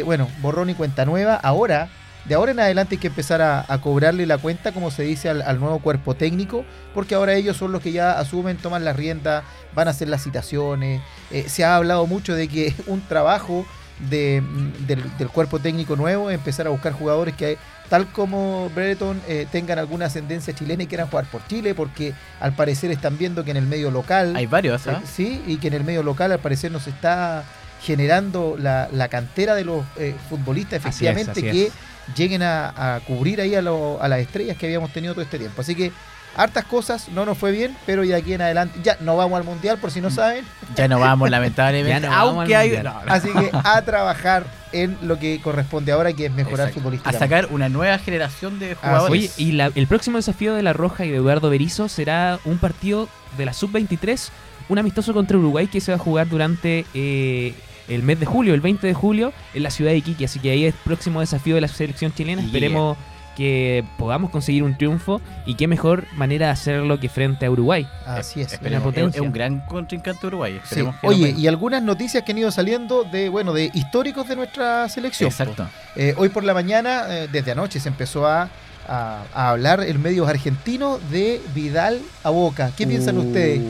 bueno, 0.05 0.29
borrón 0.41 0.69
y 0.69 0.75
cuenta 0.75 1.03
nueva. 1.05 1.35
Ahora 1.35 1.89
de 2.27 2.35
ahora 2.35 2.51
en 2.51 2.59
adelante 2.59 2.95
hay 2.95 2.99
que 2.99 3.07
empezar 3.07 3.41
a, 3.41 3.65
a 3.67 3.79
cobrarle 3.79 4.25
la 4.25 4.37
cuenta, 4.37 4.71
como 4.71 4.91
se 4.91 5.03
dice, 5.03 5.29
al, 5.29 5.41
al 5.41 5.59
nuevo 5.59 5.79
cuerpo 5.79 6.15
técnico, 6.15 6.65
porque 6.93 7.15
ahora 7.15 7.33
ellos 7.35 7.57
son 7.57 7.71
los 7.71 7.81
que 7.81 7.91
ya 7.91 8.19
asumen, 8.19 8.57
toman 8.57 8.83
la 8.83 8.93
rienda, 8.93 9.43
van 9.73 9.87
a 9.87 9.91
hacer 9.91 10.09
las 10.09 10.23
citaciones. 10.23 11.01
Eh, 11.31 11.45
se 11.47 11.63
ha 11.63 11.75
hablado 11.75 12.05
mucho 12.05 12.35
de 12.35 12.47
que 12.47 12.73
un 12.87 13.01
trabajo 13.01 13.65
de, 14.09 14.43
del, 14.85 15.03
del 15.17 15.29
cuerpo 15.29 15.59
técnico 15.59 15.95
nuevo 15.95 16.29
es 16.29 16.35
empezar 16.35 16.67
a 16.67 16.69
buscar 16.69 16.93
jugadores 16.93 17.35
que, 17.35 17.57
tal 17.89 18.07
como 18.07 18.69
Brereton, 18.75 19.21
eh, 19.27 19.47
tengan 19.51 19.79
alguna 19.79 20.05
ascendencia 20.07 20.53
chilena 20.53 20.83
y 20.83 20.87
quieran 20.87 21.07
jugar 21.07 21.25
por 21.25 21.45
Chile, 21.47 21.73
porque 21.73 22.13
al 22.39 22.53
parecer 22.53 22.91
están 22.91 23.17
viendo 23.17 23.43
que 23.43 23.51
en 23.51 23.57
el 23.57 23.65
medio 23.65 23.89
local... 23.89 24.35
Hay 24.35 24.45
varios, 24.45 24.85
¿ah? 24.87 25.01
eh, 25.01 25.07
sí, 25.11 25.41
y 25.47 25.57
que 25.57 25.69
en 25.69 25.75
el 25.75 25.83
medio 25.83 26.03
local 26.03 26.31
al 26.31 26.39
parecer 26.39 26.71
nos 26.71 26.87
está 26.87 27.43
generando 27.81 28.55
la, 28.59 28.89
la 28.91 29.07
cantera 29.07 29.55
de 29.55 29.65
los 29.65 29.83
eh, 29.97 30.15
futbolistas 30.29 30.85
Así 30.85 31.05
es, 31.05 31.11
efectivamente 31.11 31.31
así 31.31 31.41
que 31.41 31.65
es. 31.67 31.73
lleguen 32.15 32.41
a, 32.43 32.95
a 32.95 32.99
cubrir 33.01 33.41
ahí 33.41 33.55
a, 33.55 33.61
lo- 33.61 34.01
a 34.01 34.07
las 34.07 34.19
estrellas 34.19 34.57
que 34.57 34.65
habíamos 34.65 34.91
tenido 34.93 35.13
todo 35.13 35.23
este 35.23 35.37
tiempo. 35.39 35.61
Así 35.61 35.75
que 35.75 35.91
hartas 36.35 36.65
cosas, 36.65 37.09
no 37.09 37.25
nos 37.25 37.37
fue 37.37 37.51
bien, 37.51 37.75
pero 37.85 38.03
ya 38.03 38.17
aquí 38.17 38.33
en 38.33 38.41
adelante, 38.41 38.79
ya 38.83 38.97
no 39.01 39.17
vamos 39.17 39.37
al 39.37 39.43
mundial 39.43 39.77
por 39.79 39.89
si 39.91 40.01
no 40.01 40.11
saben. 40.11 40.45
Ya 40.75 40.87
no 40.87 40.99
vamos, 40.99 41.29
lamentablemente. 41.31 41.89
Ya 41.89 41.99
no 41.99 42.09
vamos 42.15 42.35
aunque 42.39 42.55
al 42.55 42.61
hay. 42.61 42.67
mundial. 42.69 42.83
no, 42.93 43.05
no. 43.05 43.11
Así 43.13 43.29
que 43.29 43.49
a 43.53 43.81
trabajar 43.85 44.45
en 44.73 44.97
lo 45.01 45.17
que 45.17 45.39
corresponde 45.41 45.91
ahora, 45.93 46.11
que 46.13 46.25
es 46.25 46.31
mejorar 46.31 46.67
Exacto. 46.67 46.79
A 46.79 46.81
futbolísticamente. 46.81 47.25
sacar 47.25 47.47
una 47.53 47.69
nueva 47.69 47.97
generación 47.99 48.59
de 48.59 48.75
jugadores. 48.75 49.11
Oye, 49.11 49.31
y 49.37 49.53
la- 49.53 49.71
el 49.73 49.87
próximo 49.87 50.17
desafío 50.17 50.53
de 50.53 50.61
La 50.61 50.73
Roja 50.73 51.05
y 51.05 51.09
de 51.09 51.17
Eduardo 51.17 51.49
Berizzo 51.49 51.87
será 51.89 52.37
un 52.45 52.57
partido 52.59 53.07
de 53.37 53.45
la 53.45 53.53
Sub-23, 53.53 54.29
un 54.69 54.77
amistoso 54.77 55.13
contra 55.13 55.37
Uruguay 55.37 55.67
que 55.67 55.79
se 55.81 55.91
va 55.91 55.95
a 55.95 55.99
jugar 55.99 56.27
durante 56.27 56.85
eh, 56.93 57.55
el 57.87 58.03
mes 58.03 58.19
de 58.19 58.25
julio, 58.25 58.53
el 58.53 58.61
20 58.61 58.85
de 58.87 58.93
julio, 58.93 59.33
en 59.53 59.63
la 59.63 59.69
ciudad 59.71 59.91
de 59.91 59.97
Iquique. 59.97 60.25
Así 60.25 60.39
que 60.39 60.51
ahí 60.51 60.65
es 60.65 60.73
el 60.73 60.79
próximo 60.83 61.19
desafío 61.21 61.55
de 61.55 61.61
la 61.61 61.67
selección 61.67 62.13
chilena. 62.13 62.41
Yeah. 62.41 62.47
Esperemos 62.47 62.97
que 63.35 63.83
podamos 63.99 64.31
conseguir 64.31 64.63
un 64.63 64.75
triunfo 64.75 65.21
y 65.45 65.53
qué 65.53 65.67
mejor 65.67 66.05
manera 66.15 66.47
de 66.47 66.51
hacerlo 66.53 66.99
que 66.99 67.07
frente 67.07 67.45
a 67.45 67.51
Uruguay. 67.51 67.87
Así 68.03 68.41
es. 68.41 68.51
Es, 68.53 68.59
potencia. 68.81 69.19
es 69.19 69.25
un 69.25 69.31
gran 69.31 69.59
contrincante 69.67 70.25
Uruguay. 70.25 70.59
Sí. 70.63 70.81
Que 71.01 71.07
Oye, 71.07 71.35
y 71.37 71.45
algunas 71.45 71.83
noticias 71.83 72.23
que 72.23 72.31
han 72.31 72.39
ido 72.39 72.49
saliendo 72.51 73.03
de, 73.03 73.29
bueno, 73.29 73.53
de 73.53 73.69
históricos 73.75 74.27
de 74.27 74.37
nuestra 74.37 74.89
selección. 74.89 75.29
Exacto. 75.29 75.67
Eh, 75.95 76.15
hoy 76.17 76.29
por 76.29 76.43
la 76.43 76.55
mañana, 76.55 77.03
eh, 77.09 77.27
desde 77.31 77.51
anoche, 77.51 77.79
se 77.79 77.89
empezó 77.89 78.25
a, 78.25 78.49
a- 78.87 79.21
a 79.35 79.49
hablar 79.51 79.81
en 79.81 80.01
medios 80.01 80.27
argentinos 80.27 80.99
de 81.11 81.39
Vidal 81.53 82.01
a 82.23 82.31
Boca. 82.31 82.71
¿Qué 82.75 82.87
piensan 82.87 83.19
ustedes? 83.19 83.61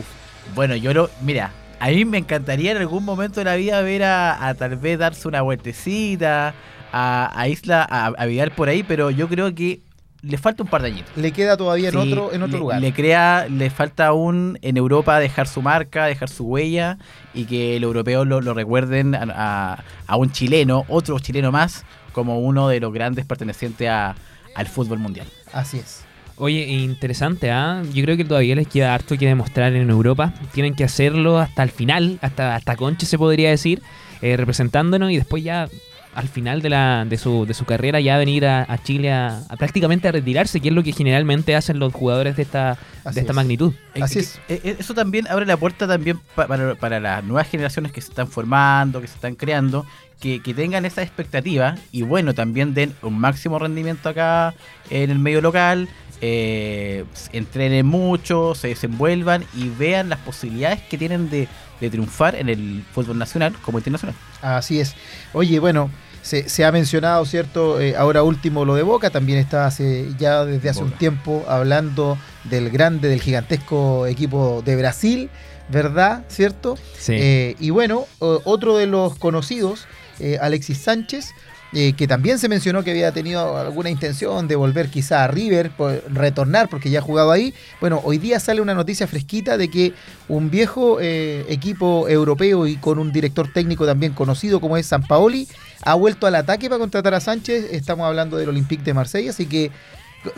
Bueno, 0.56 0.77
yo 0.77 0.93
lo. 0.93 1.10
Mira, 1.19 1.51
a 1.80 1.90
mí 1.90 2.06
me 2.06 2.18
encantaría 2.18 2.72
en 2.72 2.78
algún 2.78 3.04
momento 3.06 3.40
de 3.40 3.46
la 3.46 3.56
vida 3.56 3.82
ver 3.82 4.04
a, 4.04 4.48
a 4.48 4.54
tal 4.56 4.76
vez 4.78 4.98
darse 5.00 5.28
una 5.28 5.42
vueltecita, 5.42 6.54
a, 6.92 7.32
a 7.40 7.48
Isla, 7.48 7.86
a, 7.90 8.08
a 8.08 8.26
Vidal 8.26 8.52
por 8.52 8.70
ahí, 8.70 8.84
pero 8.84 9.12
yo 9.12 9.28
creo 9.28 9.54
que 9.54 9.82
le 10.24 10.38
falta 10.38 10.63
un 10.63 10.70
par 10.70 10.82
de 10.82 10.88
añitos. 10.88 11.16
Le 11.16 11.32
queda 11.32 11.56
todavía 11.58 11.90
en 11.90 11.94
Sí, 11.94 12.12
otro, 12.12 12.34
en 12.34 12.42
otro 12.42 12.54
le, 12.56 12.60
lugar. 12.60 12.82
Le 12.82 12.92
crea, 12.94 13.48
le 13.50 13.70
falta 13.70 14.08
aún 14.08 14.58
en 14.62 14.76
Europa 14.78 15.20
dejar 15.20 15.48
su 15.48 15.62
marca, 15.62 16.06
dejar 16.06 16.30
su 16.30 16.46
huella 16.46 16.98
y 17.34 17.46
que 17.46 17.80
los 17.80 17.90
europeos 17.90 18.26
lo, 18.28 18.42
lo 18.42 18.54
recuerden 18.54 19.13
a, 19.13 19.26
a- 19.36 19.84
a 20.08 20.16
un 20.18 20.32
chileno, 20.32 20.86
otro 20.90 21.20
chileno 21.20 21.52
más, 21.52 21.86
como 22.13 22.40
uno 22.40 22.68
de 22.68 22.80
los 22.80 22.92
grandes 22.92 23.26
pertenecientes 23.26 23.88
a- 23.90 24.16
al 24.56 24.66
fútbol 24.68 24.98
mundial. 24.98 25.28
Así 25.54 25.78
es. 25.78 26.04
Oye, 26.38 26.63
interesante, 26.67 27.50
¿ah? 27.52 27.82
Yo 27.93 28.04
creo 28.04 28.15
que 28.15 28.23
todavía 28.23 28.56
les 28.56 28.67
queda 28.67 28.93
harto 28.93 29.17
que 29.17 29.26
demostrar 29.26 29.73
en 29.73 29.89
Europa. 29.89 30.34
Tienen 30.54 30.76
que 30.76 30.84
hacerlo 30.84 31.39
hasta 31.39 31.63
el 31.63 31.71
final, 31.71 32.19
hasta, 32.21 32.56
hasta 32.56 32.76
Conche 32.76 33.08
se 33.08 33.17
podría 33.17 33.50
decir, 33.50 33.82
eh, 34.21 34.38
representándonos 34.38 35.10
y 35.12 35.17
después 35.17 35.43
ya 35.43 35.67
al 36.13 36.28
final 36.28 36.62
de, 36.63 36.69
la, 36.69 37.06
de, 37.08 37.17
su, 37.17 37.45
de 37.45 37.54
su 37.54 37.65
carrera 37.65 38.00
ya 38.00 38.17
venir 38.17 38.45
a, 38.47 38.65
a 38.71 38.82
Chile 38.82 39.12
a, 39.12 39.43
a 39.50 39.56
prácticamente 39.56 40.08
a 40.08 40.12
retirarse, 40.12 40.60
que 40.60 40.69
es 40.69 40.73
lo 40.73 40.82
que 40.84 40.91
generalmente 40.91 41.56
hacen 41.56 41.78
los 41.80 41.93
jugadores 41.93 42.36
de 42.36 42.41
esta, 42.43 42.71
Así 43.04 43.15
de 43.15 43.21
esta 43.21 43.32
es. 43.32 43.36
magnitud. 43.36 43.73
Así 44.02 44.19
es. 44.19 44.39
eh, 44.47 44.60
eh, 44.63 44.76
Eso 44.80 44.93
también 44.95 45.28
abre 45.28 45.45
la 45.45 45.58
puerta 45.58 45.88
también 45.88 46.19
pa- 46.36 46.47
para, 46.47 46.73
para 46.76 47.00
las 47.00 47.23
nuevas 47.23 47.47
generaciones 47.47 47.91
que 47.91 48.02
se 48.02 48.10
están 48.10 48.28
formando, 48.28 49.00
que 49.02 49.08
se 49.08 49.13
están 49.13 49.36
creando, 49.36 49.86
que, 50.19 50.41
que 50.41 50.56
tengan 50.56 50.86
esa 50.86 51.04
expectativa 51.04 51.76
y 51.91 52.02
bueno, 52.02 52.34
también 52.34 52.73
den 52.73 52.95
un 53.04 53.19
máximo 53.19 53.60
rendimiento 53.60 54.10
acá 54.10 54.56
en 54.89 55.12
el 55.12 55.19
medio 55.19 55.41
local, 55.41 55.88
eh, 56.21 57.06
entrenen 57.32 57.86
mucho, 57.86 58.56
se 58.56 58.69
desenvuelvan 58.69 59.45
y 59.56 59.69
vean 59.69 60.10
las 60.10 60.19
posibilidades 60.19 60.82
que 60.84 60.97
tienen 60.97 61.30
de, 61.30 61.47
de 61.80 61.89
triunfar 61.89 62.36
en 62.36 62.49
el 62.49 62.84
fútbol 62.93 63.17
nacional 63.17 63.56
como 63.62 63.77
internacional. 63.77 64.15
Así 64.41 64.80
es. 64.80 64.95
Oye, 65.34 65.60
bueno, 65.60 65.89
se, 66.21 66.49
se 66.49 66.65
ha 66.65 66.71
mencionado, 66.71 67.25
¿cierto? 67.25 67.80
Eh, 67.80 67.95
ahora 67.95 68.23
último 68.23 68.65
lo 68.65 68.75
de 68.75 68.84
Boca, 68.84 69.10
también 69.10 69.39
está 69.39 69.65
hace, 69.65 70.08
ya 70.19 70.45
desde 70.45 70.69
hace 70.69 70.84
un 70.84 70.91
tiempo 70.91 71.45
hablando 71.47 72.17
del 72.43 72.69
grande, 72.69 73.08
del 73.08 73.21
gigantesco 73.21 74.08
equipo 74.08 74.62
de 74.65 74.75
Brasil, 74.75 75.30
¿verdad? 75.69 76.25
¿Cierto? 76.27 76.77
Sí. 76.97 77.13
Eh, 77.15 77.56
y 77.60 77.69
bueno, 77.69 78.06
otro 78.19 78.77
de 78.77 78.88
los 78.88 79.15
conocidos, 79.17 79.86
eh, 80.19 80.38
Alexis 80.41 80.80
Sánchez, 80.80 81.32
eh, 81.73 81.93
que 81.93 82.08
también 82.08 82.39
se 82.39 82.47
mencionó 82.49 82.84
que 82.84 82.91
había 82.91 83.12
tenido 83.12 83.58
alguna 83.58 83.89
intención 83.89 84.47
de 84.47 84.56
volver 84.56 84.89
quizá 84.89 85.23
a 85.23 85.27
River, 85.27 85.71
por- 85.71 86.01
retornar 86.13 86.69
porque 86.69 86.89
ya 86.89 86.99
ha 86.99 87.01
jugado 87.01 87.32
ahí. 87.32 87.53
Bueno, 87.82 88.01
hoy 88.03 88.17
día 88.17 88.39
sale 88.39 88.62
una 88.62 88.73
noticia 88.73 89.08
fresquita 89.08 89.58
de 89.58 89.69
que 89.69 89.93
un 90.30 90.49
viejo 90.49 90.99
eh, 91.01 91.45
equipo 91.49 92.08
europeo 92.08 92.67
y 92.67 92.77
con 92.77 92.99
un 92.99 93.12
director 93.12 93.51
técnico 93.51 93.86
también 93.86 94.13
conocido 94.13 94.60
como 94.62 94.77
es 94.77 94.86
San 94.86 95.03
Paoli 95.03 95.47
ha 95.84 95.93
vuelto 95.93 96.25
al 96.27 96.36
ataque 96.36 96.69
para 96.69 96.80
contratar 96.80 97.13
a 97.13 97.19
Sánchez. 97.19 97.67
Estamos 97.71 98.06
hablando 98.08 98.38
del 98.38 98.49
Olympique 98.49 98.84
de 98.84 98.93
Marsella, 98.93 99.30
así 99.30 99.45
que 99.45 99.71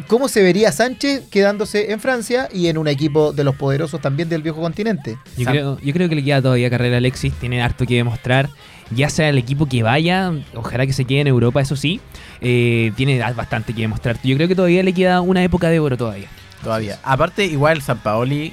¿cómo 0.08 0.28
se 0.28 0.42
vería 0.44 0.72
Sánchez 0.72 1.24
quedándose 1.30 1.92
en 1.92 2.00
Francia 2.00 2.48
y 2.54 2.68
en 2.68 2.78
un 2.78 2.88
equipo 2.88 3.34
de 3.34 3.44
los 3.44 3.56
poderosos 3.56 4.02
también 4.02 4.30
del 4.30 4.42
viejo 4.42 4.62
continente? 4.62 5.18
Yo 5.38 5.46
creo, 5.46 5.80
yo 5.82 5.94
creo 5.94 6.10
que 6.10 6.16
le 6.16 6.24
queda 6.24 6.42
todavía 6.42 6.70
carrera 6.70 6.96
a 6.96 6.98
Alexis, 7.00 7.34
tiene 7.34 7.62
harto 7.62 7.86
que 7.86 7.96
demostrar. 7.96 8.50
Ya 8.92 9.10
sea 9.10 9.30
el 9.30 9.38
equipo 9.38 9.68
que 9.68 9.84
vaya, 9.84 10.32
ojalá 10.56 10.86
que 10.88 10.94
se 10.94 11.06
quede 11.06 11.22
en 11.22 11.28
Europa, 11.28 11.62
eso 11.62 11.76
sí, 11.76 12.02
eh, 12.42 12.92
tiene 12.96 13.20
bastante 13.34 13.74
que 13.74 13.82
demostrar. 13.82 14.18
Yo 14.24 14.36
creo 14.36 14.48
que 14.48 14.56
todavía 14.56 14.82
le 14.82 14.94
queda 14.94 15.22
una 15.22 15.44
época 15.44 15.70
de 15.70 15.80
oro 15.80 15.96
todavía. 15.96 16.28
Todavía. 16.64 16.98
Aparte, 17.04 17.46
igual 17.46 17.82
San 17.84 18.00
Paoli 18.00 18.52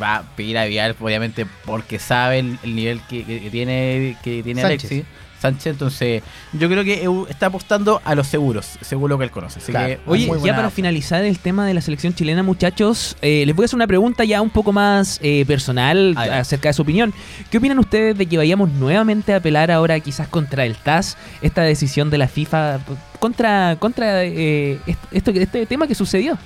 va 0.00 0.16
a 0.16 0.22
pedir 0.36 0.58
a 0.58 0.66
Vidal, 0.66 0.94
obviamente, 1.00 1.46
porque 1.64 1.98
sabe 1.98 2.40
el, 2.40 2.58
el 2.62 2.76
nivel 2.76 3.00
que, 3.08 3.24
que- 3.24 3.40
que 3.40 3.50
tiene, 3.50 4.16
que 4.22 4.42
tiene 4.42 4.60
Sánchez. 4.60 4.90
Alexis 4.92 5.04
Sánchez. 5.40 5.66
Entonces, 5.72 6.22
yo 6.52 6.68
creo 6.68 6.84
que 6.84 7.08
está 7.30 7.46
apostando 7.46 8.00
a 8.04 8.14
los 8.14 8.26
seguros, 8.26 8.78
según 8.80 9.08
lo 9.10 9.18
que 9.18 9.24
él 9.24 9.30
conoce. 9.30 9.58
Así 9.60 9.72
Claro. 9.72 9.88
que, 9.88 10.00
Oye, 10.06 10.30
ya 10.44 10.54
para 10.54 10.70
finalizar 10.70 11.24
el 11.24 11.38
tema 11.38 11.66
de 11.66 11.74
la 11.74 11.80
selección 11.80 12.14
chilena, 12.14 12.42
muchachos, 12.42 13.16
eh, 13.22 13.44
les 13.46 13.56
voy 13.56 13.64
a 13.64 13.66
hacer 13.66 13.76
una 13.76 13.86
pregunta 13.86 14.24
ya 14.24 14.42
un 14.42 14.50
poco 14.50 14.72
más 14.72 15.18
eh, 15.22 15.44
personal 15.46 16.14
acerca 16.16 16.68
de 16.68 16.72
su 16.74 16.82
opinión. 16.82 17.12
¿Qué 17.50 17.58
opinan 17.58 17.78
ustedes 17.78 18.16
de 18.18 18.26
que 18.26 18.36
vayamos 18.36 18.70
nuevamente 18.70 19.32
a 19.32 19.36
apelar 19.36 19.70
ahora 19.70 19.98
quizás 20.00 20.28
contra 20.28 20.64
el 20.66 20.76
TAS, 20.76 21.16
esta 21.42 21.62
decisión 21.62 22.10
de 22.10 22.18
la 22.18 22.28
FIFA, 22.28 22.80
contra, 23.18 23.76
contra 23.78 24.24
eh, 24.24 24.78
est- 24.86 24.98
esto, 25.10 25.30
este 25.30 25.66
tema 25.66 25.86
que 25.86 25.94
sucedió? 25.94 26.36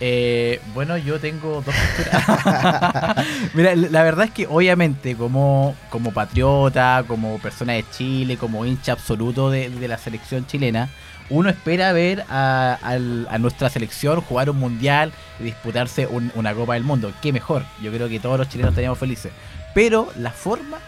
Eh, 0.00 0.60
bueno, 0.74 0.96
yo 0.98 1.20
tengo 1.20 1.62
dos 1.62 1.74
posturas. 1.74 3.16
Mira, 3.54 3.74
la 3.76 4.02
verdad 4.02 4.26
es 4.26 4.30
que 4.32 4.46
obviamente 4.46 5.14
como, 5.16 5.74
como 5.90 6.12
patriota, 6.12 7.04
como 7.06 7.38
persona 7.38 7.74
de 7.74 7.84
Chile, 7.90 8.36
como 8.36 8.66
hincha 8.66 8.92
absoluto 8.92 9.50
de, 9.50 9.70
de 9.70 9.88
la 9.88 9.96
selección 9.98 10.46
chilena, 10.46 10.88
uno 11.30 11.48
espera 11.48 11.92
ver 11.92 12.24
a, 12.28 12.78
a 12.82 13.38
nuestra 13.38 13.70
selección 13.70 14.20
jugar 14.20 14.50
un 14.50 14.58
mundial 14.58 15.12
y 15.40 15.44
disputarse 15.44 16.06
un- 16.06 16.30
una 16.34 16.52
Copa 16.54 16.74
del 16.74 16.84
Mundo. 16.84 17.12
Qué 17.22 17.32
mejor. 17.32 17.64
Yo 17.82 17.90
creo 17.92 18.08
que 18.08 18.20
todos 18.20 18.36
los 18.38 18.48
chilenos 18.48 18.72
estaríamos 18.72 18.98
felices. 18.98 19.32
Pero 19.74 20.12
la 20.18 20.30
forma 20.32 20.78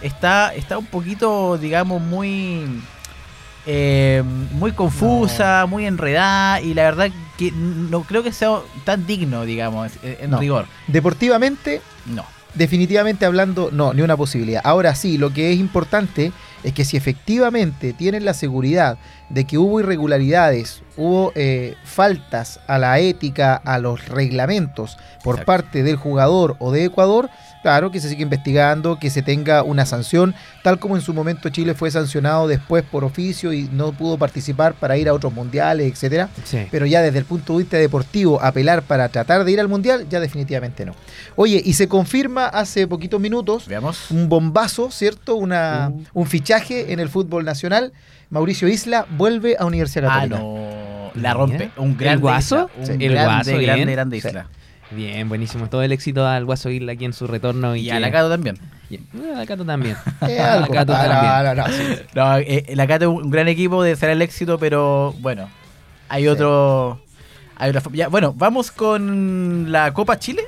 está, 0.00 0.54
está 0.54 0.78
un 0.78 0.86
poquito, 0.86 1.58
digamos, 1.58 2.00
muy 2.00 2.64
eh, 3.66 4.22
muy 4.52 4.72
confusa, 4.72 5.66
muy 5.68 5.86
enredada 5.86 6.60
y 6.60 6.74
la 6.74 6.82
verdad 6.82 7.10
que 7.50 7.56
no 7.56 8.02
creo 8.02 8.22
que 8.22 8.32
sea 8.32 8.58
tan 8.84 9.06
digno, 9.06 9.44
digamos, 9.44 9.92
en 10.02 10.30
No. 10.30 10.38
rigor. 10.38 10.66
Deportivamente, 10.86 11.80
No. 12.06 12.24
definitivamente 12.54 13.24
hablando, 13.26 13.70
no, 13.72 13.92
ni 13.94 14.02
una 14.02 14.16
posibilidad. 14.16 14.60
Ahora 14.64 14.94
sí, 14.94 15.18
lo 15.18 15.32
que 15.32 15.52
es 15.52 15.58
importante 15.58 16.32
es 16.62 16.72
que 16.72 16.84
si 16.84 16.96
efectivamente 16.96 17.92
tienen 17.92 18.24
la 18.24 18.34
seguridad 18.34 18.98
de 19.30 19.44
que 19.46 19.58
hubo 19.58 19.80
irregularidades, 19.80 20.82
hubo 20.96 21.32
eh, 21.34 21.74
faltas 21.84 22.60
a 22.68 22.78
la 22.78 22.98
ética, 22.98 23.54
a 23.56 23.78
los 23.78 24.06
reglamentos 24.08 24.96
por 25.24 25.36
Exacto. 25.36 25.46
parte 25.46 25.82
del 25.82 25.96
jugador 25.96 26.56
o 26.60 26.70
de 26.70 26.84
Ecuador, 26.84 27.30
claro 27.62 27.90
que 27.90 28.00
se 28.00 28.08
sigue 28.08 28.22
investigando, 28.22 28.98
que 28.98 29.08
se 29.10 29.22
tenga 29.22 29.62
una 29.62 29.86
sanción, 29.86 30.34
tal 30.62 30.78
como 30.78 30.96
en 30.96 31.02
su 31.02 31.14
momento 31.14 31.48
Chile 31.48 31.74
fue 31.74 31.90
sancionado 31.90 32.48
después 32.48 32.82
por 32.84 33.04
oficio 33.04 33.52
y 33.52 33.68
no 33.72 33.92
pudo 33.92 34.18
participar 34.18 34.74
para 34.74 34.96
ir 34.96 35.08
a 35.08 35.14
otros 35.14 35.32
mundiales, 35.32 35.90
etcétera. 35.90 36.28
Sí. 36.44 36.66
Pero 36.70 36.86
ya 36.86 37.00
desde 37.02 37.18
el 37.18 37.24
punto 37.24 37.52
de 37.54 37.60
vista 37.60 37.76
deportivo, 37.76 38.42
apelar 38.42 38.82
para 38.82 39.08
tratar 39.08 39.44
de 39.44 39.52
ir 39.52 39.60
al 39.60 39.68
mundial, 39.68 40.06
ya 40.10 40.20
definitivamente 40.20 40.84
no. 40.84 40.94
Oye, 41.36 41.62
y 41.64 41.72
se 41.74 41.88
confirma 41.88 42.46
hace 42.46 42.86
poquitos 42.86 43.20
minutos 43.20 43.66
Veamos. 43.68 44.10
un 44.10 44.28
bombazo, 44.28 44.90
¿cierto? 44.90 45.36
Una, 45.36 45.90
Uh. 45.92 46.02
Un 46.14 46.26
fichaje 46.26 46.92
en 46.92 47.00
el 47.00 47.08
fútbol 47.08 47.44
nacional. 47.44 47.92
Mauricio 48.30 48.66
Isla 48.68 49.06
vuelve 49.16 49.56
a 49.58 49.64
Universidad 49.66 50.08
Ah, 50.10 50.14
Católica. 50.22 50.38
no. 50.40 51.10
La 51.14 51.34
rompe. 51.34 51.70
Un 51.76 51.90
¿El 51.90 51.96
gran 51.96 52.20
Guaso? 52.20 52.70
Un 52.78 52.86
Sí. 52.86 52.92
grande, 52.92 53.06
El 53.06 53.12
Guaso, 53.14 53.50
grande, 53.58 53.92
grande 53.92 54.20
Sí. 54.20 54.28
Bien, 54.94 55.28
buenísimo. 55.28 55.68
Todo 55.68 55.82
el 55.82 55.92
éxito 55.92 56.26
al 56.26 56.44
Guaso 56.44 56.68
Isla 56.70 56.92
aquí 56.92 57.04
en 57.04 57.12
su 57.12 57.26
retorno. 57.26 57.74
Y, 57.76 57.80
Y 57.80 57.84
que- 57.86 57.92
a 57.92 58.00
la 58.00 58.10
Cato 58.10 58.28
también. 58.28 58.58
Y- 58.90 58.96
a 59.32 59.38
la 59.38 59.46
Cato 59.46 59.64
también. 59.64 59.96
Eh, 60.28 60.38
A 60.40 60.46
la 60.46 60.52
algo. 60.54 60.72
Cato 60.74 60.92
también. 60.92 61.22
no, 61.22 61.54
no, 61.54 61.54
no, 61.68 61.68
sí. 61.72 62.02
No, 62.14 62.36
eh, 62.38 62.64
la 62.74 62.86
Cato 62.86 63.04
es 63.16 63.22
un 63.24 63.30
gran 63.30 63.48
equipo 63.48 63.82
de 63.82 63.96
ser 63.96 64.10
el 64.10 64.20
éxito, 64.22 64.58
pero 64.58 65.14
bueno, 65.20 65.48
hay 66.08 66.28
otro. 66.28 67.00
Hay 67.56 67.70
otra 67.70 67.82
ya, 67.92 68.08
bueno, 68.08 68.34
vamos 68.36 68.70
con 68.70 69.70
la 69.70 69.92
Copa 69.94 70.18
Chile. 70.18 70.42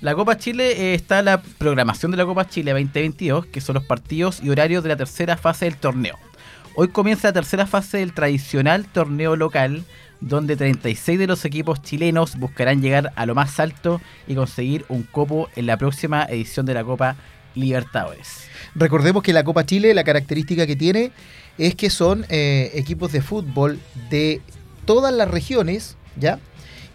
La 0.00 0.14
Copa 0.14 0.36
Chile 0.36 0.72
eh, 0.72 0.94
está 0.94 1.22
la 1.22 1.40
programación 1.40 2.10
de 2.10 2.16
la 2.16 2.24
Copa 2.26 2.46
Chile 2.48 2.72
2022, 2.72 3.46
que 3.46 3.60
son 3.60 3.74
los 3.74 3.84
partidos 3.84 4.40
y 4.42 4.50
horarios 4.50 4.82
de 4.82 4.88
la 4.90 4.96
tercera 4.96 5.36
fase 5.36 5.64
del 5.66 5.76
torneo. 5.76 6.16
Hoy 6.74 6.88
comienza 6.88 7.28
la 7.28 7.32
tercera 7.34 7.66
fase 7.66 7.98
del 7.98 8.12
tradicional 8.12 8.84
torneo 8.86 9.36
local, 9.36 9.84
donde 10.22 10.56
36 10.56 11.18
de 11.18 11.26
los 11.26 11.44
equipos 11.44 11.82
chilenos 11.82 12.36
buscarán 12.36 12.80
llegar 12.80 13.12
a 13.16 13.26
lo 13.26 13.34
más 13.34 13.58
alto 13.60 14.00
y 14.26 14.34
conseguir 14.34 14.84
un 14.88 15.02
copo 15.02 15.48
en 15.56 15.66
la 15.66 15.76
próxima 15.76 16.24
edición 16.24 16.64
de 16.64 16.74
la 16.74 16.84
Copa 16.84 17.16
Libertadores. 17.54 18.44
Recordemos 18.74 19.22
que 19.22 19.32
la 19.32 19.44
Copa 19.44 19.66
Chile, 19.66 19.92
la 19.92 20.04
característica 20.04 20.66
que 20.66 20.76
tiene 20.76 21.10
es 21.58 21.74
que 21.74 21.90
son 21.90 22.24
eh, 22.28 22.70
equipos 22.74 23.12
de 23.12 23.20
fútbol 23.20 23.78
de 24.08 24.40
todas 24.86 25.12
las 25.12 25.28
regiones, 25.28 25.96
¿ya? 26.16 26.38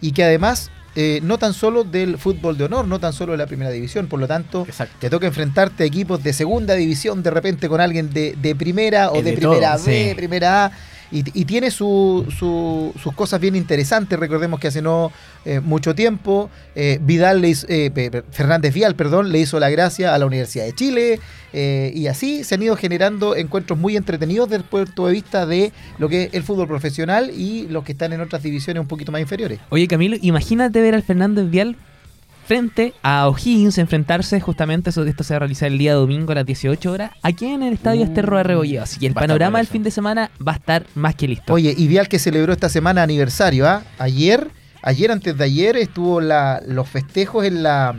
Y 0.00 0.12
que 0.12 0.24
además 0.24 0.70
eh, 0.96 1.20
no 1.22 1.38
tan 1.38 1.52
solo 1.52 1.84
del 1.84 2.18
fútbol 2.18 2.56
de 2.58 2.64
honor, 2.64 2.88
no 2.88 2.98
tan 2.98 3.12
solo 3.12 3.32
de 3.32 3.38
la 3.38 3.46
primera 3.46 3.70
división, 3.70 4.08
por 4.08 4.18
lo 4.18 4.26
tanto, 4.26 4.66
te 4.98 5.10
toca 5.10 5.26
enfrentarte 5.26 5.84
a 5.84 5.86
equipos 5.86 6.22
de 6.24 6.32
segunda 6.32 6.74
división 6.74 7.22
de 7.22 7.30
repente 7.30 7.68
con 7.68 7.80
alguien 7.80 8.10
de, 8.10 8.34
de 8.40 8.56
primera 8.56 9.12
o 9.12 9.16
de, 9.16 9.22
de 9.22 9.32
primera 9.34 9.76
B, 9.76 10.08
sí. 10.08 10.14
primera 10.16 10.64
A. 10.64 10.72
Y, 11.10 11.24
y 11.40 11.44
tiene 11.46 11.70
su- 11.70 12.26
su- 12.38 12.92
sus 13.02 13.14
cosas 13.14 13.40
bien 13.40 13.56
interesantes. 13.56 14.18
Recordemos 14.18 14.60
que 14.60 14.68
hace 14.68 14.82
no 14.82 15.10
eh, 15.44 15.60
mucho 15.60 15.94
tiempo 15.94 16.50
eh, 16.74 16.98
Vidal 17.02 17.40
le 17.40 17.48
hizo- 17.48 17.66
eh, 17.70 18.22
Fernández 18.30 18.74
Vial, 18.74 18.94
perdón, 18.94 19.32
le 19.32 19.38
hizo 19.38 19.58
la 19.58 19.70
gracia 19.70 20.14
a 20.14 20.18
la 20.18 20.26
Universidad 20.26 20.64
de 20.66 20.74
Chile. 20.74 21.20
eh, 21.54 21.92
y 21.94 22.08
así 22.08 22.44
se 22.44 22.56
han 22.56 22.62
ido 22.62 22.76
generando 22.76 23.34
encuentros 23.34 23.78
muy 23.78 23.96
entretenidos 23.96 24.50
desde 24.50 24.64
el 24.64 24.68
punto 24.68 25.06
de 25.06 25.12
vista 25.14 25.46
de 25.46 25.72
lo 25.98 26.10
que 26.10 26.24
es 26.24 26.34
el 26.34 26.42
fútbol 26.42 26.68
profesional 26.68 27.30
y 27.34 27.66
los 27.68 27.84
que 27.84 27.92
están 27.92 28.12
en 28.12 28.20
otras 28.20 28.42
divisiones 28.42 28.82
un 28.82 28.86
poquito 28.86 29.12
más 29.12 29.22
inferiores. 29.22 29.58
Oye, 29.70 29.88
Camilo, 29.88 30.16
imagínate 30.20 30.82
ver 30.82 30.94
al 30.94 31.02
Fernández 31.02 31.48
Vial 31.48 31.76
frente 32.48 32.94
a 33.02 33.28
O'Higgins 33.28 33.76
enfrentarse 33.76 34.40
justamente, 34.40 34.88
eso, 34.88 35.04
esto 35.04 35.22
se 35.22 35.34
va 35.34 35.36
a 35.36 35.40
realizar 35.40 35.70
el 35.70 35.76
día 35.76 35.92
domingo 35.92 36.32
a 36.32 36.36
las 36.36 36.46
18 36.46 36.90
horas, 36.90 37.10
aquí 37.22 37.44
en 37.44 37.62
el 37.62 37.74
Estadio 37.74 38.04
Esterro 38.04 38.38
de 38.38 38.42
Rebolledo. 38.42 38.84
Así 38.84 38.98
que 38.98 39.06
el 39.06 39.12
panorama 39.12 39.58
del 39.58 39.66
fin 39.66 39.82
de 39.82 39.90
semana 39.90 40.30
va 40.46 40.52
a 40.52 40.54
estar 40.54 40.86
más 40.94 41.14
que 41.14 41.28
listo. 41.28 41.52
Oye, 41.52 41.74
y 41.76 41.86
Vial 41.88 42.08
que 42.08 42.18
celebró 42.18 42.54
esta 42.54 42.70
semana 42.70 43.02
aniversario, 43.02 43.68
¿ah? 43.68 43.82
Ayer, 43.98 44.48
ayer 44.82 45.12
antes 45.12 45.36
de 45.36 45.44
ayer 45.44 45.76
estuvo 45.76 46.22
la, 46.22 46.62
los 46.66 46.88
festejos 46.88 47.44
en 47.44 47.62
la 47.62 47.94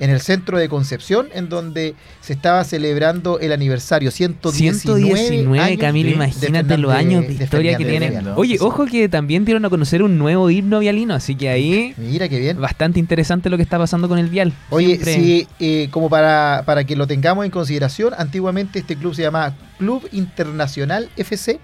en 0.00 0.10
el 0.10 0.20
centro 0.20 0.58
de 0.58 0.68
Concepción, 0.68 1.28
en 1.34 1.48
donde 1.48 1.94
se 2.20 2.32
estaba 2.32 2.62
celebrando 2.64 3.40
el 3.40 3.52
aniversario 3.52 4.10
119, 4.10 4.78
119, 4.78 5.58
años 5.60 5.80
Camilo, 5.80 6.08
de 6.10 6.14
imagínate 6.14 6.78
los 6.78 6.92
años 6.92 7.22
de 7.22 7.34
de 7.34 7.44
historia 7.44 7.76
que 7.76 7.84
tienen. 7.84 8.10
Vial. 8.10 8.32
Oye, 8.36 8.58
ojo 8.60 8.86
que 8.86 9.08
también 9.08 9.44
dieron 9.44 9.64
a 9.64 9.70
conocer 9.70 10.02
un 10.02 10.18
nuevo 10.18 10.50
himno 10.50 10.78
vialino, 10.78 11.14
así 11.14 11.34
que 11.34 11.48
ahí... 11.48 11.94
Mira 11.96 12.28
qué 12.28 12.38
bien. 12.38 12.60
Bastante 12.60 13.00
interesante 13.00 13.50
lo 13.50 13.56
que 13.56 13.62
está 13.62 13.78
pasando 13.78 14.08
con 14.08 14.18
el 14.18 14.28
Vial. 14.28 14.52
Oye, 14.70 14.94
Siempre- 14.96 15.14
sí, 15.14 15.48
eh, 15.58 15.88
como 15.90 16.08
para, 16.08 16.62
para 16.64 16.84
que 16.84 16.94
lo 16.96 17.06
tengamos 17.06 17.44
en 17.44 17.50
consideración, 17.50 18.14
antiguamente 18.16 18.78
este 18.78 18.96
club 18.96 19.14
se 19.14 19.22
llamaba 19.22 19.54
Club 19.78 20.08
Internacional 20.12 21.08
FC 21.16 21.58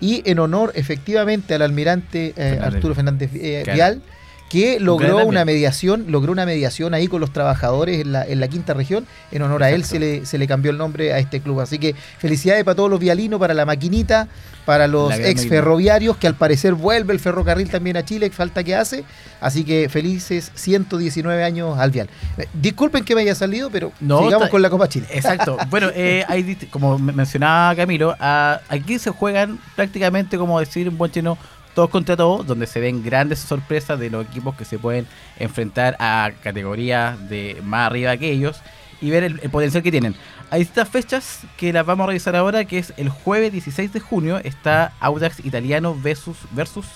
y 0.00 0.22
en 0.28 0.38
honor 0.38 0.72
efectivamente 0.74 1.54
al 1.54 1.62
almirante 1.62 2.28
eh, 2.28 2.32
Fernández. 2.34 2.74
Arturo 2.74 2.94
Fernández 2.94 3.30
eh, 3.34 3.62
Claro. 3.64 4.00
Que 4.48 4.78
logró 4.78 5.26
una 5.26 5.44
mediación, 5.44 6.06
logró 6.08 6.30
una 6.32 6.46
mediación 6.46 6.94
ahí 6.94 7.08
con 7.08 7.20
los 7.20 7.32
trabajadores 7.32 8.00
en 8.00 8.12
la, 8.12 8.24
en 8.24 8.38
la 8.38 8.46
quinta 8.48 8.74
región. 8.74 9.04
En 9.32 9.42
honor 9.42 9.62
a 9.64 9.70
él 9.70 9.84
se 9.84 9.98
le, 9.98 10.24
se 10.24 10.38
le 10.38 10.46
cambió 10.46 10.70
el 10.70 10.78
nombre 10.78 11.12
a 11.12 11.18
este 11.18 11.40
club. 11.40 11.60
Así 11.60 11.78
que 11.78 11.94
felicidades 12.18 12.62
para 12.64 12.76
todos 12.76 12.88
los 12.90 13.00
vialinos, 13.00 13.40
para 13.40 13.54
la 13.54 13.66
maquinita, 13.66 14.28
para 14.64 14.86
los 14.86 15.12
ex 15.14 15.48
ferroviarios, 15.48 16.16
que 16.16 16.26
al 16.28 16.34
parecer 16.36 16.74
vuelve 16.74 17.12
el 17.12 17.20
ferrocarril 17.20 17.68
también 17.70 17.96
a 17.96 18.04
Chile, 18.04 18.30
falta 18.30 18.62
que 18.62 18.74
hace. 18.76 19.04
Así 19.40 19.64
que 19.64 19.88
felices 19.88 20.52
119 20.54 21.42
años 21.44 21.78
al 21.78 21.90
vial. 21.90 22.08
Eh, 22.38 22.46
Disculpen 22.54 23.04
que 23.04 23.14
me 23.14 23.22
haya 23.22 23.34
salido, 23.34 23.68
pero 23.70 23.92
No, 24.00 24.22
sigamos 24.24 24.48
con 24.48 24.62
la 24.62 24.70
Copa 24.70 24.88
Chile. 24.88 25.06
Exacto. 25.12 25.56
Bueno, 25.70 25.88
eh, 25.94 26.24
hay 26.28 26.56
como 26.70 26.98
me- 26.98 27.12
mencionaba 27.12 27.74
Camilo, 27.74 28.14
ah, 28.20 28.60
aquí 28.68 28.98
se 28.98 29.10
juegan 29.10 29.58
prácticamente, 29.74 30.38
como 30.38 30.58
decir 30.60 30.88
un 30.88 30.96
buen 30.96 31.10
chino, 31.10 31.36
todos 31.76 31.90
contra 31.90 32.16
todos, 32.16 32.46
donde 32.46 32.66
se 32.66 32.80
ven 32.80 33.04
grandes 33.04 33.38
sorpresas 33.38 34.00
de 34.00 34.08
los 34.08 34.24
equipos 34.24 34.56
que 34.56 34.64
se 34.64 34.78
pueden 34.78 35.06
enfrentar 35.38 35.94
a 36.00 36.32
categorías 36.42 37.28
de 37.28 37.60
más 37.62 37.88
arriba 37.88 38.16
que 38.16 38.30
ellos 38.30 38.62
y 39.02 39.10
ver 39.10 39.24
el, 39.24 39.38
potencial 39.50 39.82
que 39.82 39.90
tienen. 39.90 40.14
Hay 40.48 40.62
estas 40.62 40.88
fechas 40.88 41.42
que 41.58 41.74
las 41.74 41.84
vamos 41.84 42.04
a 42.04 42.06
revisar 42.06 42.34
ahora, 42.34 42.64
que 42.64 42.78
es 42.78 42.94
el 42.96 43.10
jueves 43.10 43.52
16 43.52 43.92
de 43.92 44.00
junio, 44.00 44.40
está 44.42 44.94
Audax 45.00 45.44
Italiano 45.44 45.94
versus, 45.94 46.38
versus 46.52 46.86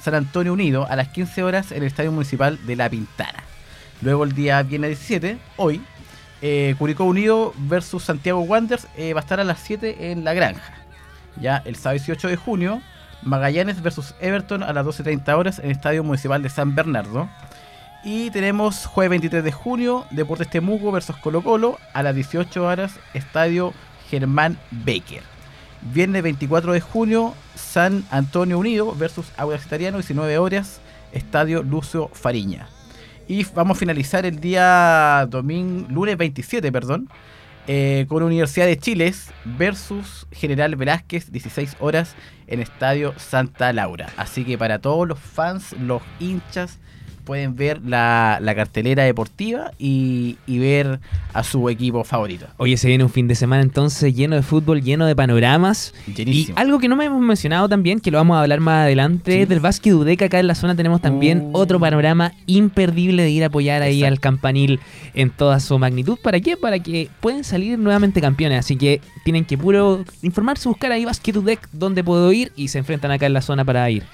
San 0.00 0.14
Antonio 0.14 0.54
Unido 0.54 0.86
a 0.88 0.96
las 0.96 1.08
15 1.08 1.42
horas 1.42 1.70
en 1.70 1.82
el 1.82 1.88
Estadio 1.88 2.10
Municipal 2.10 2.58
de 2.66 2.74
La 2.74 2.88
Pintana. 2.88 3.44
Luego 4.00 4.24
el 4.24 4.32
día 4.32 4.62
viernes 4.62 4.98
17, 4.98 5.36
hoy, 5.58 5.82
eh, 6.40 6.74
Curicó 6.78 7.04
Unido 7.04 7.52
versus 7.58 8.04
Santiago 8.04 8.40
Wanderers 8.40 8.88
eh, 8.96 9.12
va 9.12 9.20
a 9.20 9.24
estar 9.24 9.40
a 9.40 9.44
las 9.44 9.60
7 9.60 10.10
en 10.10 10.24
La 10.24 10.32
Granja. 10.32 10.72
Ya 11.38 11.62
el 11.66 11.76
sábado 11.76 11.98
18 11.98 12.28
de 12.28 12.36
junio, 12.36 12.80
Magallanes 13.22 13.82
versus 13.82 14.14
Everton 14.20 14.62
a 14.62 14.72
las 14.72 14.84
12.30 14.84 15.36
horas 15.36 15.58
en 15.58 15.66
el 15.66 15.70
Estadio 15.72 16.04
Municipal 16.04 16.42
de 16.42 16.48
San 16.48 16.74
Bernardo. 16.74 17.28
Y 18.04 18.30
tenemos 18.30 18.86
jueves 18.86 19.10
23 19.10 19.44
de 19.44 19.52
junio, 19.52 20.06
Deportes 20.10 20.50
Temuco 20.50 20.90
versus 20.90 21.16
Colo 21.16 21.42
Colo 21.42 21.78
a 21.94 22.02
las 22.02 22.14
18 22.14 22.64
horas, 22.64 22.98
Estadio 23.14 23.72
Germán 24.10 24.58
Baker. 24.70 25.22
Viernes 25.82 26.22
24 26.22 26.72
de 26.72 26.80
junio, 26.80 27.34
San 27.54 28.04
Antonio 28.10 28.58
Unido 28.58 28.94
versus 28.94 29.26
Audax 29.36 29.66
Italiano, 29.66 29.98
19 29.98 30.38
horas, 30.38 30.80
Estadio 31.12 31.62
Lucio 31.62 32.08
Fariña. 32.12 32.68
Y 33.28 33.44
vamos 33.54 33.76
a 33.76 33.80
finalizar 33.80 34.26
el 34.26 34.40
día 34.40 35.26
domingo, 35.30 35.86
lunes 35.88 36.16
27, 36.16 36.72
perdón, 36.72 37.08
eh, 37.66 38.06
con 38.08 38.22
Universidad 38.22 38.66
de 38.66 38.76
Chile 38.76 39.12
versus 39.44 40.26
General 40.32 40.74
Velázquez, 40.74 41.30
16 41.30 41.76
horas 41.78 42.16
en 42.46 42.60
Estadio 42.60 43.14
Santa 43.18 43.72
Laura. 43.72 44.08
Así 44.16 44.44
que 44.44 44.58
para 44.58 44.80
todos 44.80 45.06
los 45.06 45.18
fans, 45.18 45.72
los 45.78 46.02
hinchas, 46.18 46.80
pueden 47.24 47.56
ver 47.56 47.80
la, 47.84 48.38
la 48.40 48.54
cartelera 48.54 49.04
deportiva 49.04 49.72
y, 49.78 50.36
y 50.46 50.58
ver 50.58 51.00
a 51.32 51.44
su 51.44 51.68
equipo 51.68 52.04
favorito. 52.04 52.46
Oye, 52.56 52.76
se 52.76 52.88
viene 52.88 53.04
un 53.04 53.10
fin 53.10 53.28
de 53.28 53.34
semana 53.34 53.62
entonces 53.62 54.14
lleno 54.14 54.36
de 54.36 54.42
fútbol, 54.42 54.82
lleno 54.82 55.06
de 55.06 55.16
panoramas. 55.16 55.94
Llenísimo. 56.14 56.58
Y 56.58 56.60
algo 56.60 56.78
que 56.78 56.88
no 56.88 56.96
me 56.96 57.04
hemos 57.04 57.20
mencionado 57.20 57.68
también, 57.68 58.00
que 58.00 58.10
lo 58.10 58.18
vamos 58.18 58.36
a 58.36 58.42
hablar 58.42 58.60
más 58.60 58.84
adelante, 58.84 59.42
es 59.42 59.48
del 59.48 59.60
básquet 59.60 59.94
Udeca. 59.94 60.26
Acá 60.26 60.40
en 60.40 60.46
la 60.46 60.54
zona 60.54 60.74
tenemos 60.74 61.00
también 61.00 61.40
Uh. 61.42 61.50
otro 61.58 61.80
panorama 61.80 62.32
imperdible 62.46 63.22
de 63.22 63.30
ir 63.30 63.42
a 63.42 63.46
apoyar 63.46 63.82
ahí 63.82 64.04
al 64.04 64.20
campanil 64.20 64.80
en 65.14 65.30
toda 65.30 65.60
su 65.60 65.78
magnitud. 65.78 66.18
¿Para 66.22 66.40
qué? 66.40 66.56
Para 66.56 66.78
que 66.78 67.08
pueden 67.20 67.44
salir 67.44 67.78
nuevamente 67.78 68.20
campeones. 68.20 68.58
Así 68.58 68.76
que 68.76 69.00
tienen 69.24 69.44
que 69.44 69.56
puro 69.56 70.04
informarse, 70.22 70.68
buscar 70.68 70.92
ahí 70.92 71.04
básquet 71.04 71.36
Udec, 71.36 71.68
donde 71.72 72.04
puedo 72.04 72.32
ir 72.32 72.52
y 72.56 72.68
se 72.68 72.78
enfrentan 72.78 73.10
acá 73.10 73.26
en 73.26 73.32
la 73.32 73.40
zona 73.42 73.64
para 73.64 73.88
ir. 73.90 74.04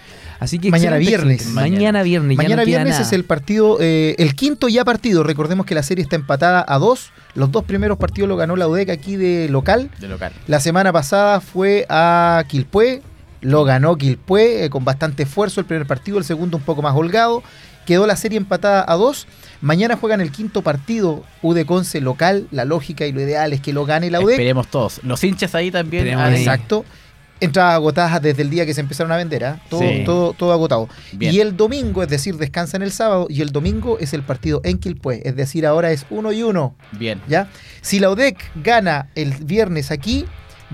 Así 0.40 0.59
que 0.59 0.70
Mañana 0.70 0.96
excelente, 0.96 1.11
viernes. 1.11 1.46
excelente. 1.46 1.70
Mañana 1.70 2.03
viernes. 2.03 2.37
ya 2.37 2.42
Mañana 2.42 2.62
no 2.62 2.66
viernes 2.66 2.90
nada. 2.94 3.03
es 3.03 3.12
el 3.12 3.24
partido, 3.24 3.79
eh, 3.81 4.14
el 4.18 4.35
quinto 4.35 4.68
ya 4.68 4.85
partido. 4.85 5.24
Recordemos 5.24 5.66
que 5.66 5.74
la 5.74 5.83
serie 5.83 6.03
está 6.03 6.16
empatada 6.16 6.64
a 6.66 6.79
dos. 6.79 7.11
Los 7.35 7.51
dos 7.51 7.64
primeros 7.64 7.98
partidos 7.98 8.29
lo 8.29 8.37
ganó 8.37 8.57
la 8.57 8.68
UDEC 8.68 8.90
aquí 8.90 9.16
de 9.16 9.48
local. 9.48 9.90
De 10.01 10.09
local. 10.09 10.33
La 10.46 10.61
semana 10.61 10.92
pasada 10.92 11.40
fue 11.40 11.87
a 11.88 12.44
Quilpué, 12.48 13.03
lo 13.40 13.64
ganó 13.64 13.96
Quilpué 13.96 14.64
eh, 14.64 14.70
con 14.70 14.85
bastante 14.85 15.24
esfuerzo 15.24 15.61
el 15.61 15.66
primer 15.66 15.87
partido, 15.87 16.18
el 16.18 16.24
segundo 16.24 16.57
un 16.57 16.62
poco 16.62 16.83
más 16.83 16.94
holgado. 16.94 17.42
Quedó 17.85 18.07
la 18.07 18.16
serie 18.16 18.37
empatada 18.37 18.85
a 18.87 18.94
dos. 18.96 19.27
Mañana 19.61 19.96
juegan 19.96 20.20
el 20.20 20.31
quinto 20.31 20.62
partido 20.62 21.24
UD 21.42 21.64
Conce 21.64 22.01
local. 22.01 22.46
La 22.51 22.64
lógica 22.64 23.07
y 23.07 23.12
lo 23.12 23.20
ideal 23.20 23.53
es 23.55 23.61
que 23.61 23.72
lo 23.72 23.87
gane 23.87 24.11
la 24.11 24.20
UDEC. 24.20 24.33
Esperemos 24.33 24.68
todos. 24.68 25.01
Los 25.03 25.24
hinchas 25.24 25.55
ahí 25.55 25.70
también. 25.70 26.07
Esperemos 26.07 26.46
ah, 26.46 26.55
ahí. 26.55 26.85
Entradas 27.40 27.74
agotadas 27.74 28.20
desde 28.20 28.42
el 28.42 28.51
día 28.51 28.66
que 28.66 28.74
se 28.74 28.81
empezaron 28.81 29.12
a 29.12 29.16
vender, 29.16 29.44
¿ah? 29.44 29.61
todo, 29.70 29.81
Sí. 29.81 30.03
todo, 30.05 30.33
todo 30.33 30.53
agotado. 30.53 30.88
Bien. 31.12 31.33
Y 31.33 31.40
el 31.40 31.57
domingo, 31.57 32.03
es 32.03 32.09
decir, 32.09 32.37
descansan 32.37 32.83
el 32.83 32.90
sábado, 32.90 33.27
y 33.31 33.42
el 33.42 33.51
domingo 33.51 33.98
es 34.01 34.12
el 34.12 34.22
partido 34.22 34.61
en 34.64 34.79
Quilpué, 34.79 35.22
es 35.24 35.37
decir, 35.37 35.64
ahora 35.66 35.92
es 35.92 36.05
uno 36.11 36.33
y 36.33 36.42
uno. 36.42 36.74
Bien. 36.92 37.20
¿ya? 37.29 37.48
Si 37.81 38.01
la 38.01 38.11
UDEC 38.11 38.37
gana 38.57 39.09
el 39.14 39.33
viernes 39.35 39.90
aquí, 39.90 40.24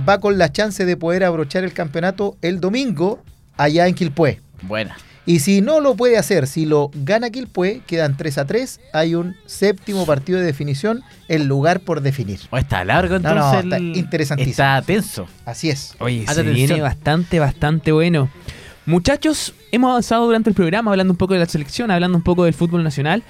va 0.09 0.20
con 0.20 0.38
la 0.38 0.50
chance 0.53 0.85
de 0.85 0.96
poder 0.96 1.24
abrochar 1.24 1.64
el 1.64 1.72
campeonato 1.72 2.37
el 2.42 2.61
domingo 2.61 3.22
allá 3.57 3.87
en 3.87 3.94
Quilpué. 3.94 4.40
Buena. 4.62 4.96
Y 5.27 5.39
si 5.41 5.63
no 5.63 5.81
lo 5.81 5.95
puede 5.95 6.19
hacer, 6.19 6.47
si 6.47 6.67
lo 6.67 6.91
gana 6.95 7.31
Quilpue, 7.31 7.81
quedan 7.87 8.17
3 8.17 8.39
a 8.39 8.45
3. 8.45 8.81
Hay 8.93 9.15
un 9.15 9.35
séptimo 9.47 10.05
partido 10.05 10.39
de 10.39 10.45
definición, 10.45 11.03
el 11.29 11.47
lugar 11.47 11.81
por 11.81 12.03
definir. 12.03 12.41
O 12.51 12.59
está 12.59 12.85
largo 12.85 13.19
No, 13.19 13.35
no, 13.35 13.37
entonces. 13.37 13.65
está 13.65 13.77
el- 13.79 13.97
interesantísimo. 13.97 14.51
Está 14.51 14.83
tenso. 14.83 15.27
Así 15.47 15.71
es. 15.71 15.95
Oye, 15.99 16.25
se 16.27 16.31
Atención. 16.33 16.55
viene 16.55 16.81
bastante, 16.83 17.39
bastante 17.39 17.91
bueno. 17.93 18.29
Muchachos, 18.87 19.55
hemos 19.73 19.89
avanzado 19.89 20.27
durante 20.27 20.51
el 20.51 20.55
programa 20.55 20.91
hablando 20.91 21.15
un 21.15 21.17
poco 21.17 21.33
de 21.33 21.41
la 21.41 21.47
selección, 21.47 21.91
hablando 21.91 22.19
un 22.19 22.23
poco 22.25 22.45
del 22.45 22.53
fútbol 22.53 22.85
nacional, 22.85 23.23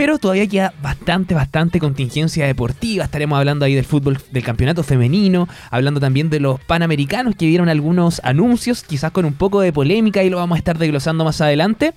pero 0.00 0.18
todavía 0.18 0.46
queda 0.46 0.72
bastante, 0.82 1.34
bastante 1.34 1.78
contingencia 1.78 2.46
deportiva. 2.46 3.04
Estaremos 3.04 3.38
hablando 3.38 3.66
ahí 3.66 3.74
del 3.74 3.84
fútbol, 3.84 4.16
del 4.30 4.42
campeonato 4.42 4.82
femenino, 4.82 5.46
hablando 5.70 6.00
también 6.00 6.30
de 6.30 6.40
los 6.40 6.58
panamericanos 6.58 7.36
que 7.36 7.44
vieron 7.44 7.68
algunos 7.68 8.18
anuncios, 8.24 8.82
quizás 8.82 9.12
con 9.12 9.26
un 9.26 9.34
poco 9.34 9.60
de 9.60 9.74
polémica 9.74 10.22
y 10.22 10.30
lo 10.30 10.38
vamos 10.38 10.56
a 10.56 10.58
estar 10.58 10.78
desglosando 10.78 11.22
más 11.22 11.42
adelante. 11.42 11.92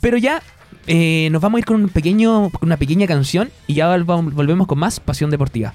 Pero 0.00 0.16
ya 0.16 0.42
eh, 0.88 1.28
nos 1.30 1.40
vamos 1.40 1.58
a 1.58 1.60
ir 1.60 1.66
con 1.66 1.84
un 1.84 1.88
pequeño, 1.88 2.50
una 2.62 2.78
pequeña 2.78 3.06
canción 3.06 3.48
y 3.68 3.74
ya 3.74 3.96
vol- 3.96 4.32
volvemos 4.32 4.66
con 4.66 4.80
más 4.80 4.98
Pasión 4.98 5.30
Deportiva. 5.30 5.72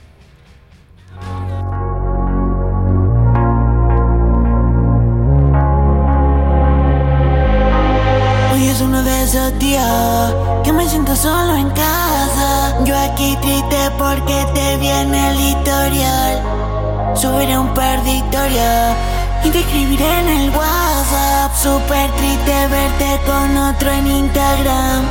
Que 10.64 10.74
me 10.74 10.88
siento 10.88 11.16
solo 11.16 11.56
en 11.56 11.70
casa. 11.70 12.76
Yo 12.84 12.98
aquí 12.98 13.38
triste 13.42 13.78
porque 13.98 14.46
te 14.54 14.78
viene 14.78 15.30
el 15.30 15.40
historial. 15.40 16.42
Subiré 17.16 17.58
un 17.58 17.74
par 17.74 18.00
y 19.44 19.50
te 19.50 19.60
escribiré 19.60 20.20
en 20.20 20.28
el 20.28 20.50
WhatsApp. 20.50 21.56
Súper 21.56 22.12
triste 22.12 22.68
verte 22.68 23.20
con 23.26 23.58
otro 23.58 23.92
en 23.92 24.08
Instagram. 24.08 25.06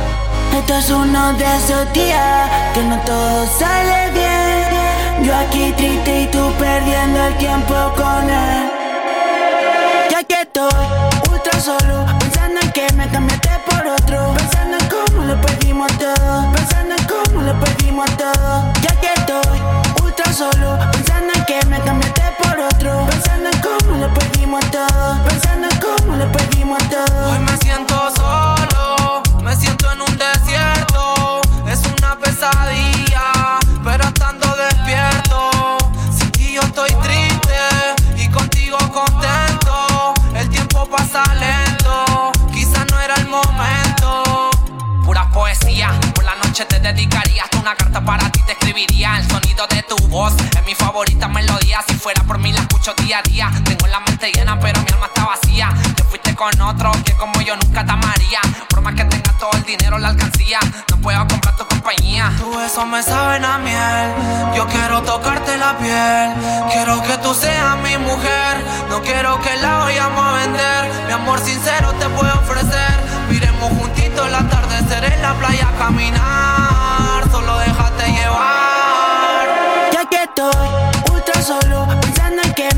Esto 0.55 0.75
es 0.75 0.89
uno 0.91 1.33
de 1.33 1.45
esos 1.57 1.93
días 1.93 2.49
que 2.73 2.83
no 2.83 2.97
todo 2.99 3.47
sale 3.57 4.11
bien. 4.11 5.25
Yo 5.25 5.35
aquí 5.35 5.73
triste 5.75 6.21
y 6.21 6.27
tú 6.27 6.51
perdiendo 6.59 7.25
el 7.25 7.37
tiempo 7.37 7.73
con 7.95 8.29
él. 8.29 8.71
Ya 10.11 10.23
que 10.23 10.41
estoy 10.41 10.69
ultra 11.31 11.59
solo, 11.59 12.05
perdimos 15.41 15.91
todo, 15.97 16.51
pensando 16.53 16.95
en 16.95 17.03
cómo 17.05 17.41
lo 17.41 17.59
perdimos 17.59 18.09
todo. 18.17 18.73
Ya 18.81 18.99
que 18.99 19.07
estoy 19.15 19.59
ultra 20.03 20.33
solo, 20.33 20.77
pensando 20.91 21.33
en 21.33 21.40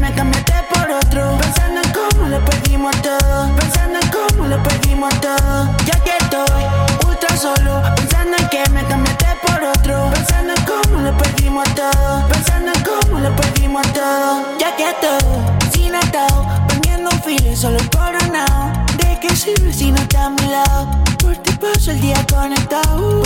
me 0.03 0.11
cambiaste 0.11 0.53
por 0.73 0.91
otro, 0.91 1.37
pensando 1.39 1.79
en 1.81 1.91
cómo 1.93 2.27
lo 2.27 2.43
perdimos 2.43 2.93
todo, 3.01 3.55
pensando 3.55 3.99
en 4.01 4.07
cómo 4.09 4.47
lo 4.47 4.61
perdimos 4.61 5.13
todo. 5.21 5.69
Ya 5.85 5.97
que 6.03 6.11
estoy 6.19 6.61
ultra 7.07 7.37
solo, 7.37 7.81
pensando 7.95 8.35
en 8.37 8.49
que 8.49 8.69
me 8.71 8.83
cambiaste 8.83 9.27
por 9.47 9.63
otro, 9.63 10.09
pensando 10.13 10.53
en 10.57 10.65
cómo 10.65 10.99
lo 10.99 11.17
perdimos 11.17 11.63
todo, 11.73 12.27
pensando 12.27 12.71
en 12.75 12.83
cómo 12.83 13.19
lo 13.19 13.33
perdimos 13.33 13.93
todo. 13.93 14.57
Ya 14.59 14.75
que 14.75 14.89
estoy 14.89 15.71
sin 15.71 15.95
atado, 15.95 16.47
poniendo 16.67 17.09
un 17.09 17.21
filo 17.21 17.55
solo 17.55 17.79
coronado. 17.95 18.73
¿De 18.97 19.17
qué 19.21 19.33
sirve 19.33 19.71
si 19.71 19.89
no 19.93 20.01
está 20.01 20.25
a 20.25 20.29
mi 20.31 20.47
lado? 20.47 20.87
Por 21.19 21.37
ti 21.37 21.51
paso 21.53 21.91
el 21.91 22.01
día 22.01 22.19
conectado, 22.29 23.23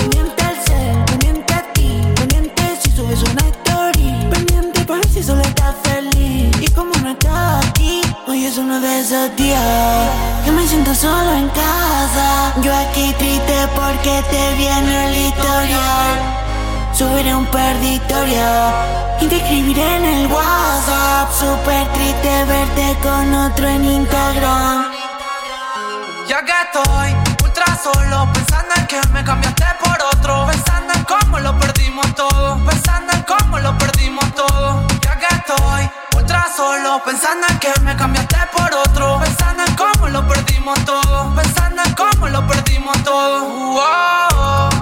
solo 11.07 11.31
en 11.43 11.49
casa. 11.49 12.27
Yo 12.63 12.71
aquí 12.83 13.13
triste 13.21 13.57
porque 13.79 14.15
te 14.31 14.43
viene 14.55 14.93
el 15.07 15.15
historial. 15.27 16.15
Subiré 16.97 17.35
un 17.35 17.47
historias 17.95 18.73
y 19.21 19.27
te 19.27 19.37
escribiré 19.37 19.87
en 19.97 20.05
el 20.15 20.23
WhatsApp. 20.27 21.27
Súper 21.41 21.83
triste 21.95 22.31
verte 22.51 22.87
con 23.05 23.25
otro 23.45 23.67
en 23.67 23.83
Instagram. 23.99 24.85
Ya 26.29 26.39
que 26.47 26.55
estoy 26.65 27.09
ultra 27.43 27.67
solo, 27.85 28.27
pensando 28.33 28.71
en 28.79 28.87
que 28.87 28.99
me 29.13 29.23
cambiaste 29.23 29.65
por 29.83 29.97
otro, 30.13 30.47
pensando 30.51 30.93
en 30.93 31.03
cómo 31.03 31.39
lo 31.39 31.57
perdimos 31.59 32.07
todo, 32.15 32.57
pensando 32.65 33.13
en 33.13 33.23
cómo 33.31 33.59
lo 33.59 33.77
perdimos 33.77 34.25
todo. 34.35 34.83
Ya 35.05 35.13
que 35.21 35.29
estoy 35.39 35.81
solo, 36.55 37.01
pensando 37.03 37.47
en 37.49 37.59
que 37.59 37.71
me 37.81 37.95
cambiaste 37.95 38.37
por 38.51 38.73
otro, 38.73 39.19
pensando 39.19 39.63
en 39.63 39.75
cómo 39.75 40.07
lo 40.09 40.27
perdimos 40.27 40.79
todo, 40.85 41.33
pensando 41.35 41.81
en 41.83 41.93
cómo 41.93 42.27
lo 42.27 42.45
perdimos 42.47 43.03
todo. 43.03 44.76